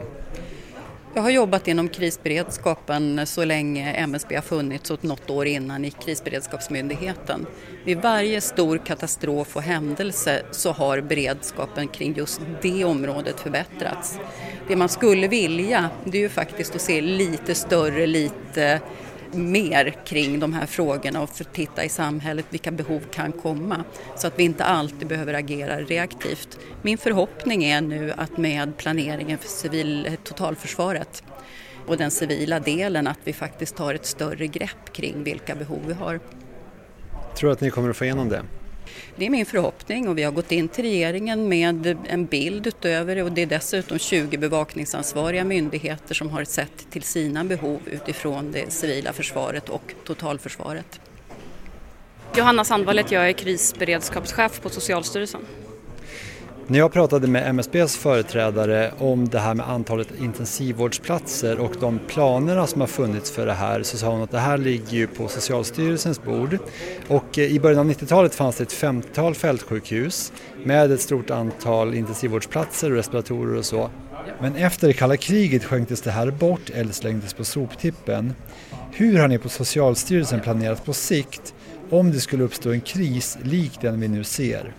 Jag 1.14 1.22
har 1.22 1.30
jobbat 1.30 1.68
inom 1.68 1.90
krisberedskapen 1.90 3.28
så 3.28 3.46
länge 3.46 3.94
MSB 3.94 4.36
har 4.36 4.42
funnits 4.42 4.92
och 4.92 5.04
något 5.04 5.30
år 5.30 5.46
innan 5.46 5.86
i 5.86 5.92
Krisberedskapsmyndigheten. 5.92 7.46
Vid 7.86 8.02
varje 8.02 8.42
stor 8.42 8.78
katastrof 8.78 9.56
och 9.56 9.62
händelse 9.62 10.42
så 10.52 10.72
har 10.72 11.02
beredskapen 11.02 11.88
kring 11.88 12.14
just 12.14 12.42
det 12.62 12.86
området 12.86 13.40
förbättrats. 13.40 14.20
Det 14.68 14.76
man 14.76 14.90
skulle 14.90 15.28
vilja 15.28 15.90
det 16.06 16.18
är 16.18 16.22
ju 16.22 16.30
faktiskt 16.30 16.76
att 16.76 16.82
se 16.82 17.02
lite 17.02 17.56
större, 17.56 18.08
lite 18.08 18.82
mer 19.32 19.96
kring 20.06 20.40
de 20.40 20.54
här 20.54 20.66
frågorna 20.66 21.22
och 21.22 21.30
för 21.30 21.44
titta 21.44 21.84
i 21.84 21.90
samhället 21.90 22.46
vilka 22.50 22.72
behov 22.72 23.02
kan 23.12 23.32
komma 23.32 23.84
så 24.16 24.28
att 24.28 24.40
vi 24.40 24.44
inte 24.44 24.64
alltid 24.64 25.08
behöver 25.08 25.34
agera 25.34 25.82
reaktivt. 25.82 26.60
Min 26.82 26.98
förhoppning 26.98 27.64
är 27.64 27.82
nu 27.82 28.14
att 28.18 28.38
med 28.38 28.78
planeringen 28.78 29.38
för 29.38 29.48
civil, 29.48 30.18
totalförsvaret 30.24 31.24
och 31.88 31.98
den 31.98 32.12
civila 32.12 32.60
delen 32.60 33.08
att 33.08 33.20
vi 33.24 33.34
faktiskt 33.34 33.76
tar 33.76 33.94
ett 33.94 34.06
större 34.06 34.48
grepp 34.48 34.94
kring 34.94 35.24
vilka 35.24 35.56
behov 35.56 35.80
vi 35.88 35.94
har. 35.94 36.20
Tror 37.36 37.50
du 37.50 37.54
att 37.54 37.62
ni 37.62 37.70
kommer 37.70 37.90
att 37.90 37.98
få 37.98 38.06
igenom 38.06 38.30
det? 38.30 38.44
Det 39.16 39.26
är 39.26 39.30
min 39.30 39.46
förhoppning 39.46 40.08
och 40.08 40.18
vi 40.18 40.24
har 40.24 40.32
gått 40.32 40.52
in 40.52 40.68
till 40.68 40.84
regeringen 40.84 41.48
med 41.48 41.98
en 42.08 42.26
bild 42.26 42.68
utöver 42.68 43.16
det 43.16 43.24
och 43.24 43.32
det 43.32 43.42
är 43.42 43.46
dessutom 43.46 44.00
20 44.00 44.38
bevakningsansvariga 44.38 45.44
myndigheter 45.44 46.16
som 46.16 46.30
har 46.30 46.44
sett 46.44 46.92
till 46.92 47.04
sina 47.04 47.44
behov 47.44 47.80
utifrån 47.86 48.52
det 48.52 48.72
civila 48.74 49.14
försvaret 49.14 49.70
och 49.70 49.94
totalförsvaret. 50.04 51.00
Johanna 52.36 52.64
Sandvallet, 52.64 53.12
jag 53.12 53.30
är 53.30 53.34
krisberedskapschef 53.34 54.62
på 54.62 54.70
Socialstyrelsen. 54.70 55.42
När 56.72 56.80
jag 56.80 56.92
pratade 56.92 57.28
med 57.28 57.48
MSBs 57.48 57.98
företrädare 57.98 58.92
om 58.98 59.30
det 59.30 59.40
här 59.40 59.54
med 59.54 59.70
antalet 59.70 60.08
intensivvårdsplatser 60.20 61.60
och 61.60 61.76
de 61.80 62.00
planerna 62.08 62.68
som 62.68 62.82
har 62.82 62.88
funnits 62.88 63.32
för 63.32 63.46
det 63.46 63.54
här 63.54 63.84
så 63.84 63.98
sa 63.98 64.10
hon 64.10 64.22
att 64.22 64.32
det 64.32 64.40
här 64.40 64.58
ligger 64.58 64.98
ju 64.98 65.08
på 65.08 65.28
Socialstyrelsens 65.28 66.24
bord. 66.24 66.58
Och 67.08 67.40
eh, 67.40 67.52
i 67.52 67.60
början 67.60 67.80
av 67.80 67.96
90-talet 67.96 68.36
fanns 68.36 68.56
det 68.56 68.64
ett 68.64 68.74
50-tal 68.74 69.36
fältsjukhus 69.36 70.34
med 70.64 70.92
ett 70.92 71.02
stort 71.02 71.30
antal 71.30 71.94
intensivvårdsplatser 71.94 72.90
och 72.90 72.98
respiratorer 72.98 73.56
och 73.56 73.66
så. 73.66 73.90
Men 74.42 74.56
efter 74.56 74.88
det 74.88 74.94
kalla 74.94 75.18
kriget 75.18 75.64
skänktes 75.64 76.02
det 76.02 76.12
här 76.12 76.32
bort 76.32 76.70
eller 76.70 76.94
slängdes 76.94 77.34
på 77.34 77.44
soptippen. 77.44 78.34
Hur 78.92 79.20
har 79.20 79.28
ni 79.28 79.38
på 79.38 79.50
Socialstyrelsen 79.50 80.40
planerat 80.40 80.86
på 80.86 80.94
sikt 80.94 81.54
om 81.90 82.12
det 82.12 82.20
skulle 82.20 82.44
uppstå 82.44 82.72
en 82.72 82.82
kris 82.82 83.38
lik 83.44 83.72
den 83.82 84.00
vi 84.00 84.08
nu 84.08 84.24
ser? 84.24 84.74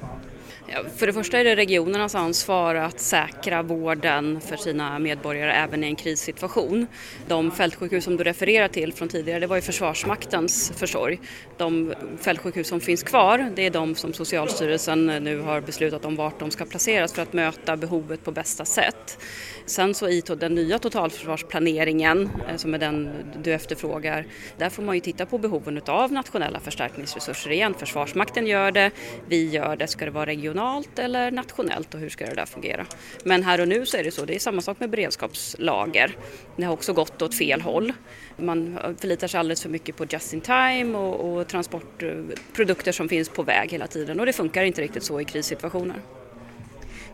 För 0.96 1.06
det 1.06 1.12
första 1.12 1.38
är 1.38 1.44
det 1.44 1.56
regionernas 1.56 2.14
ansvar 2.14 2.74
att 2.74 3.00
säkra 3.00 3.62
vården 3.62 4.40
för 4.40 4.56
sina 4.56 4.98
medborgare 4.98 5.52
även 5.52 5.85
i 5.85 5.87
en 5.87 5.96
krissituation. 5.96 6.87
De 7.28 7.50
fältsjukhus 7.50 8.04
som 8.04 8.16
du 8.16 8.24
refererar 8.24 8.68
till 8.68 8.92
från 8.92 9.09
tidigare, 9.09 9.40
det 9.40 9.46
var 9.46 9.56
ju 9.56 9.62
Försvarsmaktens 9.62 10.72
försorg. 10.76 11.20
De 11.56 11.94
fältsjukhus 12.20 12.68
som 12.68 12.80
finns 12.80 13.02
kvar, 13.02 13.52
det 13.56 13.66
är 13.66 13.70
de 13.70 13.94
som 13.94 14.12
Socialstyrelsen 14.12 15.06
nu 15.06 15.40
har 15.40 15.61
beslutat 15.61 16.04
om 16.04 16.16
vart 16.16 16.38
de 16.38 16.50
ska 16.50 16.64
placeras 16.64 17.12
för 17.12 17.22
att 17.22 17.33
möta 17.33 17.76
behovet 17.76 18.24
på 18.24 18.30
bästa 18.30 18.64
sätt. 18.64 19.18
Sen 19.66 19.94
så 19.94 20.09
i 20.09 20.20
den 20.20 20.54
nya 20.54 20.78
totalförsvarsplaneringen, 20.78 22.30
eh, 22.48 22.56
som 22.56 22.74
är 22.74 22.78
den 22.78 23.11
du 23.42 23.52
efterfrågar, 23.52 24.26
där 24.59 24.70
får 24.70 24.83
man 24.83 24.94
ju 24.94 25.00
titta 25.00 25.26
på 25.26 25.38
behoven 25.38 25.80
av 25.87 26.12
nationella 26.12 26.61
förstärkningsresurser 26.61 27.50
igen. 27.50 27.74
Försvarsmakten 27.78 28.46
gör 28.46 28.70
det, 28.70 28.90
vi 29.28 29.48
gör 29.48 29.76
det. 29.76 29.87
Ska 29.87 30.04
det 30.04 30.11
vara 30.11 30.26
regionalt 30.26 30.59
eller 30.98 31.30
nationellt 31.30 31.94
och 31.94 32.00
hur 32.00 32.08
ska 32.08 32.26
det 32.26 32.34
där 32.34 32.46
fungera? 32.46 32.86
Men 33.24 33.42
här 33.42 33.60
och 33.60 33.68
nu 33.68 33.86
så 33.86 33.96
är 33.96 34.04
det 34.04 34.10
så, 34.10 34.24
det 34.24 34.34
är 34.34 34.38
samma 34.38 34.60
sak 34.60 34.80
med 34.80 34.90
beredskapslager. 34.90 36.16
Det 36.56 36.64
har 36.64 36.72
också 36.72 36.92
gått 36.92 37.22
åt 37.22 37.34
fel 37.34 37.60
håll. 37.60 37.92
Man 38.36 38.78
förlitar 39.00 39.26
sig 39.28 39.40
alldeles 39.40 39.62
för 39.62 39.68
mycket 39.68 39.96
på 39.96 40.06
just 40.10 40.32
in 40.32 40.40
time 40.40 40.98
och, 40.98 41.38
och 41.38 41.48
transportprodukter 41.48 42.92
som 42.92 43.08
finns 43.08 43.28
på 43.28 43.42
väg 43.42 43.72
hela 43.72 43.86
tiden 43.86 44.20
och 44.20 44.26
det 44.26 44.32
funkar 44.32 44.64
inte 44.64 44.82
riktigt 44.82 45.02
så 45.02 45.20
i 45.20 45.24
krissituationer. 45.24 45.96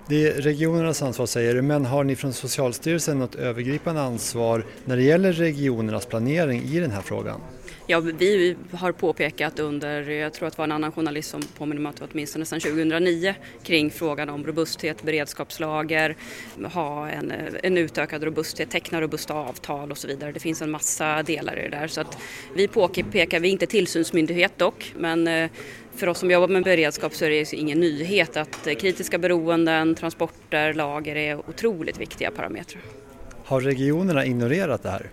Det 0.09 0.27
är 0.27 0.33
regionernas 0.33 1.03
ansvar 1.03 1.27
säger 1.27 1.55
du, 1.55 1.63
men 1.63 1.87
har 1.87 2.05
ni 2.05 2.17
från 2.17 2.33
Socialstyrelsen 2.33 3.19
något 3.19 3.35
övergripande 3.35 4.01
ansvar 4.01 4.65
när 4.85 4.97
det 4.97 5.03
gäller 5.03 5.33
regionernas 5.33 6.07
planering 6.07 6.63
i 6.63 6.81
den 6.81 6.91
här 6.91 7.03
frågan? 7.03 7.41
Ja, 7.89 8.01
vi 8.01 8.57
har 8.73 8.93
påpekat 8.93 9.59
under, 9.59 10.11
jag 10.11 10.33
tror 10.33 10.49
att 10.49 10.55
det 10.55 10.59
var 10.59 10.65
en 10.65 10.73
annan 10.73 10.93
journalist 10.93 11.31
som 11.31 11.43
påminner 11.43 11.83
mig 11.83 11.91
att 11.91 11.97
det 11.97 12.01
var 12.01 12.09
åtminstone 12.13 12.45
sedan 12.45 12.61
2009 12.61 13.35
kring 13.63 13.91
frågan 13.91 14.29
om 14.29 14.47
robusthet, 14.47 15.03
beredskapslager, 15.03 16.17
ha 16.73 17.09
en, 17.09 17.33
en 17.63 17.79
utökad 17.79 18.23
robusthet, 18.23 18.71
teckna 18.71 19.01
robusta 19.01 19.35
avtal 19.35 19.91
och 19.91 19.99
så 19.99 20.09
vidare. 20.09 20.33
Det 20.33 20.41
finns 20.41 20.63
en 20.63 20.71
massa 20.71 21.23
delar 21.23 21.59
i 21.59 21.63
det 21.63 21.77
där 21.77 21.89
så 21.89 22.01
att 22.01 22.19
vi 22.55 22.69
påpekar, 22.69 23.41
vi 23.41 23.49
är 23.49 23.53
inte 23.53 23.67
tillsynsmyndighet 23.67 24.59
dock, 24.59 24.95
men 24.97 25.29
eh, 25.29 25.51
för 25.97 26.07
oss 26.07 26.19
som 26.19 26.31
jobbar 26.31 26.49
med 26.49 26.65
beredskap 26.65 27.15
så 27.15 27.25
är 27.25 27.31
det 27.31 27.53
ingen 27.53 27.81
nyhet 27.81 28.37
att 28.37 28.69
kritiska 28.79 29.19
beroenden, 29.19 29.95
transporter, 29.95 30.75
lager 30.75 31.17
är 31.17 31.37
otroligt 31.37 31.99
viktiga 31.99 32.31
parametrar. 32.31 32.83
Har 33.45 33.61
regionerna 33.61 34.27
ignorerat 34.27 34.83
det 34.83 34.91
här? 34.91 35.11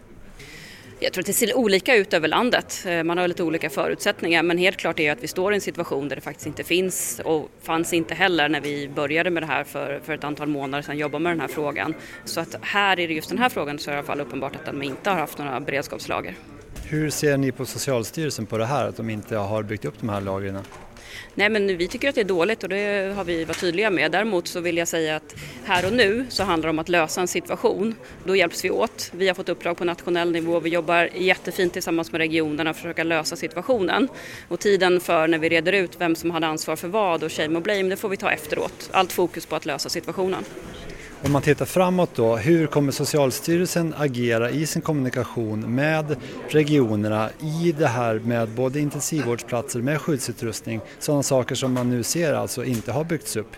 Jag 0.99 1.13
tror 1.13 1.21
att 1.21 1.25
det 1.25 1.33
ser 1.33 1.57
olika 1.57 1.95
ut 1.95 2.13
över 2.13 2.27
landet. 2.27 2.83
Eh, 2.87 3.03
man 3.03 3.17
har 3.17 3.27
lite 3.27 3.43
olika 3.43 3.69
förutsättningar 3.69 4.43
men 4.43 4.57
helt 4.57 4.77
klart 4.77 4.99
är 4.99 5.11
att 5.11 5.23
vi 5.23 5.27
står 5.27 5.53
i 5.53 5.55
en 5.55 5.61
situation 5.61 6.09
där 6.09 6.15
det 6.15 6.21
faktiskt 6.21 6.47
inte 6.47 6.63
finns 6.63 7.21
och 7.25 7.49
fanns 7.61 7.93
inte 7.93 8.15
heller 8.15 8.49
när 8.49 8.61
vi 8.61 8.89
började 8.95 9.29
med 9.29 9.43
det 9.43 9.47
här 9.47 9.63
för, 9.63 9.99
för 10.03 10.13
ett 10.13 10.23
antal 10.23 10.47
månader 10.47 10.81
sedan 10.81 10.97
jobba 10.97 11.19
med 11.19 11.31
den 11.31 11.39
här 11.39 11.47
frågan. 11.47 11.93
Så 12.25 12.39
att 12.39 12.55
här 12.61 12.99
är 12.99 13.07
det 13.07 13.13
just 13.13 13.29
den 13.29 13.37
här 13.37 13.49
frågan 13.49 13.79
så 13.79 13.89
är 13.89 13.93
det 13.93 13.95
i 13.95 13.99
alla 13.99 14.07
fall 14.07 14.21
uppenbart 14.21 14.55
att 14.55 14.65
de 14.65 14.83
inte 14.83 15.09
har 15.09 15.17
haft 15.17 15.37
några 15.37 15.59
beredskapslager. 15.59 16.35
Hur 16.85 17.09
ser 17.09 17.37
ni 17.37 17.51
på 17.51 17.65
Socialstyrelsen 17.65 18.45
på 18.45 18.57
det 18.57 18.65
här, 18.65 18.87
att 18.87 18.97
de 18.97 19.09
inte 19.09 19.35
har 19.35 19.63
byggt 19.63 19.85
upp 19.85 19.99
de 19.99 20.09
här 20.09 20.21
lagren? 20.21 20.59
Nej 21.35 21.49
men 21.49 21.77
vi 21.77 21.87
tycker 21.87 22.09
att 22.09 22.15
det 22.15 22.21
är 22.21 22.25
dåligt 22.25 22.63
och 22.63 22.69
det 22.69 23.13
har 23.15 23.23
vi 23.23 23.45
varit 23.45 23.59
tydliga 23.59 23.89
med. 23.89 24.11
Däremot 24.11 24.47
så 24.47 24.59
vill 24.59 24.77
jag 24.77 24.87
säga 24.87 25.15
att 25.15 25.35
här 25.63 25.85
och 25.85 25.93
nu 25.93 26.25
så 26.29 26.43
handlar 26.43 26.67
det 26.67 26.69
om 26.69 26.79
att 26.79 26.89
lösa 26.89 27.21
en 27.21 27.27
situation. 27.27 27.95
Då 28.23 28.35
hjälps 28.35 28.65
vi 28.65 28.69
åt. 28.71 29.11
Vi 29.13 29.27
har 29.27 29.35
fått 29.35 29.49
uppdrag 29.49 29.77
på 29.77 29.85
nationell 29.85 30.31
nivå. 30.31 30.59
Vi 30.59 30.69
jobbar 30.69 31.09
jättefint 31.15 31.73
tillsammans 31.73 32.11
med 32.11 32.19
regionerna 32.19 32.63
för 32.63 32.69
att 32.69 32.77
försöka 32.77 33.03
lösa 33.03 33.35
situationen. 33.35 34.07
Och 34.47 34.59
tiden 34.59 34.99
för 34.99 35.27
när 35.27 35.37
vi 35.37 35.49
reder 35.49 35.73
ut 35.73 35.91
vem 35.97 36.15
som 36.15 36.31
hade 36.31 36.47
ansvar 36.47 36.75
för 36.75 36.87
vad 36.87 37.23
och 37.23 37.31
shame 37.31 37.55
och 37.55 37.61
blame 37.61 37.89
det 37.89 37.97
får 37.97 38.09
vi 38.09 38.17
ta 38.17 38.31
efteråt. 38.31 38.89
Allt 38.91 39.11
fokus 39.11 39.45
på 39.45 39.55
att 39.55 39.65
lösa 39.65 39.89
situationen. 39.89 40.43
Om 41.25 41.31
man 41.31 41.41
tittar 41.41 41.65
framåt 41.65 42.09
då, 42.15 42.35
hur 42.35 42.67
kommer 42.67 42.91
Socialstyrelsen 42.91 43.93
agera 43.97 44.49
i 44.49 44.65
sin 44.65 44.81
kommunikation 44.81 45.75
med 45.75 46.15
regionerna 46.49 47.29
i 47.39 47.71
det 47.77 47.87
här 47.87 48.19
med 48.19 48.49
både 48.49 48.79
intensivvårdsplatser 48.79 49.81
med 49.81 50.01
skyddsutrustning, 50.01 50.81
sådana 50.99 51.23
saker 51.23 51.55
som 51.55 51.73
man 51.73 51.89
nu 51.89 52.03
ser 52.03 52.33
alltså 52.33 52.63
inte 52.63 52.91
har 52.91 53.03
byggts 53.03 53.35
upp? 53.35 53.55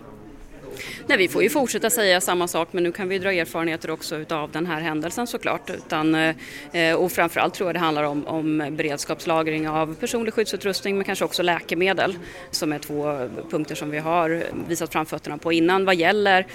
Nej, 1.07 1.17
vi 1.17 1.27
får 1.27 1.43
ju 1.43 1.49
fortsätta 1.49 1.89
säga 1.89 2.21
samma 2.21 2.47
sak 2.47 2.67
men 2.71 2.83
nu 2.83 2.91
kan 2.91 3.09
vi 3.09 3.19
dra 3.19 3.33
erfarenheter 3.33 3.91
också 3.91 4.15
utav 4.15 4.51
den 4.51 4.65
här 4.65 4.81
händelsen 4.81 5.27
såklart. 5.27 5.69
Utan, 5.69 6.15
eh, 6.15 6.95
och 6.95 7.11
framförallt 7.11 7.53
tror 7.53 7.69
jag 7.69 7.75
det 7.75 7.79
handlar 7.79 8.03
om, 8.03 8.27
om 8.27 8.57
beredskapslagring 8.71 9.69
av 9.69 9.95
personlig 9.95 10.33
skyddsutrustning 10.33 10.95
men 10.95 11.05
kanske 11.05 11.25
också 11.25 11.43
läkemedel 11.43 12.17
som 12.51 12.73
är 12.73 12.79
två 12.79 13.29
punkter 13.49 13.75
som 13.75 13.89
vi 13.89 13.99
har 13.99 14.43
visat 14.67 14.91
framfötterna 14.91 15.37
på 15.37 15.53
innan 15.53 15.85
vad 15.85 15.95
gäller 15.95 16.45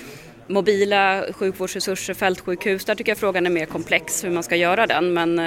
mobila 0.51 1.25
sjukvårdsresurser, 1.33 2.15
fältsjukhus, 2.15 2.85
där 2.85 2.95
tycker 2.95 3.11
jag 3.11 3.19
frågan 3.19 3.47
är 3.47 3.51
mer 3.51 3.67
komplex 3.67 4.25
hur 4.25 4.31
man 4.31 4.43
ska 4.43 4.57
göra 4.57 4.87
den. 4.87 5.13
Men, 5.13 5.39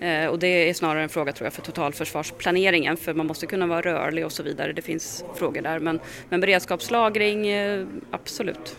eh, 0.00 0.26
och 0.26 0.38
det 0.38 0.68
är 0.68 0.74
snarare 0.74 1.02
en 1.02 1.08
fråga 1.08 1.32
tror 1.32 1.46
jag 1.46 1.52
för 1.52 1.62
totalförsvarsplaneringen 1.62 2.96
för 2.96 3.14
man 3.14 3.26
måste 3.26 3.46
kunna 3.46 3.66
vara 3.66 3.80
rörlig 3.80 4.24
och 4.24 4.32
så 4.32 4.42
vidare. 4.42 4.72
Det 4.72 4.82
finns 4.82 5.24
frågor 5.34 5.62
där 5.62 5.78
men, 5.78 6.00
men 6.28 6.40
beredskapslagring, 6.40 7.48
eh, 7.48 7.86
absolut. 8.10 8.76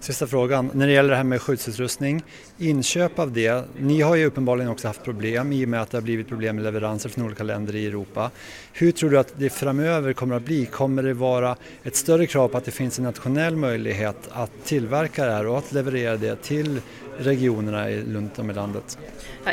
Sista 0.00 0.26
frågan, 0.26 0.70
när 0.74 0.86
det 0.86 0.92
gäller 0.92 1.10
det 1.10 1.16
här 1.16 1.24
med 1.24 1.42
skyddsutrustning, 1.42 2.22
inköp 2.58 3.18
av 3.18 3.32
det. 3.32 3.64
Ni 3.78 4.00
har 4.00 4.16
ju 4.16 4.24
uppenbarligen 4.24 4.70
också 4.70 4.86
haft 4.88 5.04
problem 5.04 5.52
i 5.52 5.64
och 5.64 5.68
med 5.68 5.82
att 5.82 5.90
det 5.90 5.96
har 5.96 6.02
blivit 6.02 6.28
problem 6.28 6.56
med 6.56 6.64
leveranser 6.64 7.08
från 7.08 7.26
olika 7.26 7.42
länder 7.42 7.76
i 7.76 7.86
Europa. 7.86 8.30
Hur 8.72 8.92
tror 8.92 9.10
du 9.10 9.18
att 9.18 9.32
det 9.36 9.50
framöver 9.50 10.12
kommer 10.12 10.36
att 10.36 10.44
bli? 10.44 10.66
Kommer 10.66 11.02
det 11.02 11.14
vara 11.14 11.56
ett 11.82 11.96
större 11.96 12.26
krav 12.26 12.48
på 12.48 12.58
att 12.58 12.64
det 12.64 12.70
finns 12.70 12.98
en 12.98 13.04
nationell 13.04 13.56
möjlighet 13.56 14.28
att 14.30 14.64
tillverka 14.64 15.26
det 15.26 15.32
här 15.32 15.46
och 15.46 15.58
att 15.58 15.72
leverera 15.72 16.16
det 16.16 16.42
till 16.42 16.80
regionerna 17.18 17.88
runt 17.90 18.38
om 18.38 18.50
i 18.50 18.54
landet? 18.54 18.98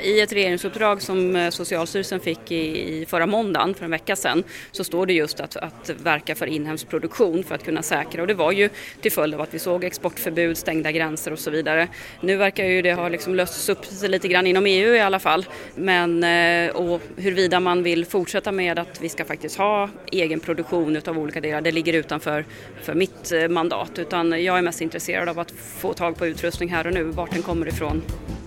I 0.03 0.19
ett 0.19 0.33
regeringsuppdrag 0.33 1.01
som 1.01 1.35
eh, 1.35 1.49
Socialstyrelsen 1.49 2.19
fick 2.19 2.51
i, 2.51 3.05
förra 3.09 3.25
måndagen, 3.25 3.73
för 3.73 3.85
en 3.85 3.91
vecka 3.91 4.15
sedan, 4.15 4.43
så 4.71 4.83
står 4.83 5.05
det 5.05 5.13
just 5.13 5.39
att, 5.39 5.55
att 5.55 5.89
verka 5.89 6.35
för 6.35 6.45
inhemsk 6.45 6.89
produktion 6.89 7.43
för 7.43 7.55
att 7.55 7.63
kunna 7.63 7.81
säkra 7.81 8.21
och 8.21 8.27
det 8.27 8.33
var 8.33 8.51
ju 8.51 8.69
till 9.01 9.11
följd 9.11 9.35
av 9.35 9.41
att 9.41 9.53
vi 9.53 9.59
såg 9.59 9.83
exportförbud, 9.83 10.57
stängda 10.57 10.91
gränser 10.91 11.33
och 11.33 11.39
så 11.39 11.51
vidare. 11.51 11.87
Nu 12.21 12.37
verkar 12.37 12.65
ju 12.65 12.81
det 12.81 12.90
det 12.91 12.95
har 12.95 13.09
liksom 13.09 13.35
lösts 13.35 13.69
upp 13.69 13.79
lite 14.01 14.27
grann 14.27 14.47
inom 14.47 14.65
EU 14.65 14.95
i 14.95 14.99
alla 14.99 15.19
fall, 15.19 15.45
men 15.75 16.23
eh, 16.23 16.75
och 16.75 17.01
huruvida 17.15 17.59
man 17.59 17.83
vill 17.83 18.05
fortsätta 18.05 18.51
med 18.51 18.79
att 18.79 19.01
vi 19.01 19.09
ska 19.09 19.25
faktiskt 19.25 19.57
ha 19.57 19.89
egen 20.11 20.39
produktion 20.39 20.95
utav 20.95 21.17
olika 21.17 21.41
delar, 21.41 21.61
det 21.61 21.71
ligger 21.71 21.93
utanför 21.93 22.45
för 22.81 22.93
mitt 22.93 23.31
eh, 23.31 23.47
mandat, 23.47 23.99
utan 23.99 24.43
jag 24.43 24.57
är 24.57 24.61
mest 24.61 24.81
intresserad 24.81 25.29
av 25.29 25.39
att 25.39 25.51
få 25.51 25.93
tag 25.93 26.17
på 26.17 26.27
utrustning 26.27 26.69
här 26.69 26.87
och 26.87 26.93
nu, 26.93 27.03
vart 27.03 27.31
den 27.31 27.41
kommer 27.41 27.67
ifrån 27.67 28.01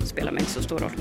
spelar 0.05 0.33
mig 0.33 0.41
inte 0.41 0.53
så 0.53 0.63
stor 0.63 0.79
roll. 0.79 0.93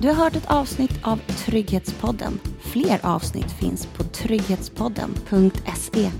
Du 0.00 0.08
har 0.08 0.14
hört 0.14 0.36
ett 0.36 0.50
avsnitt 0.50 0.98
av 1.02 1.16
Trygghetspodden. 1.16 2.40
Fler 2.60 2.98
avsnitt 3.02 3.52
finns 3.60 3.86
på 3.86 4.04
trygghetspodden.se. 4.04 6.10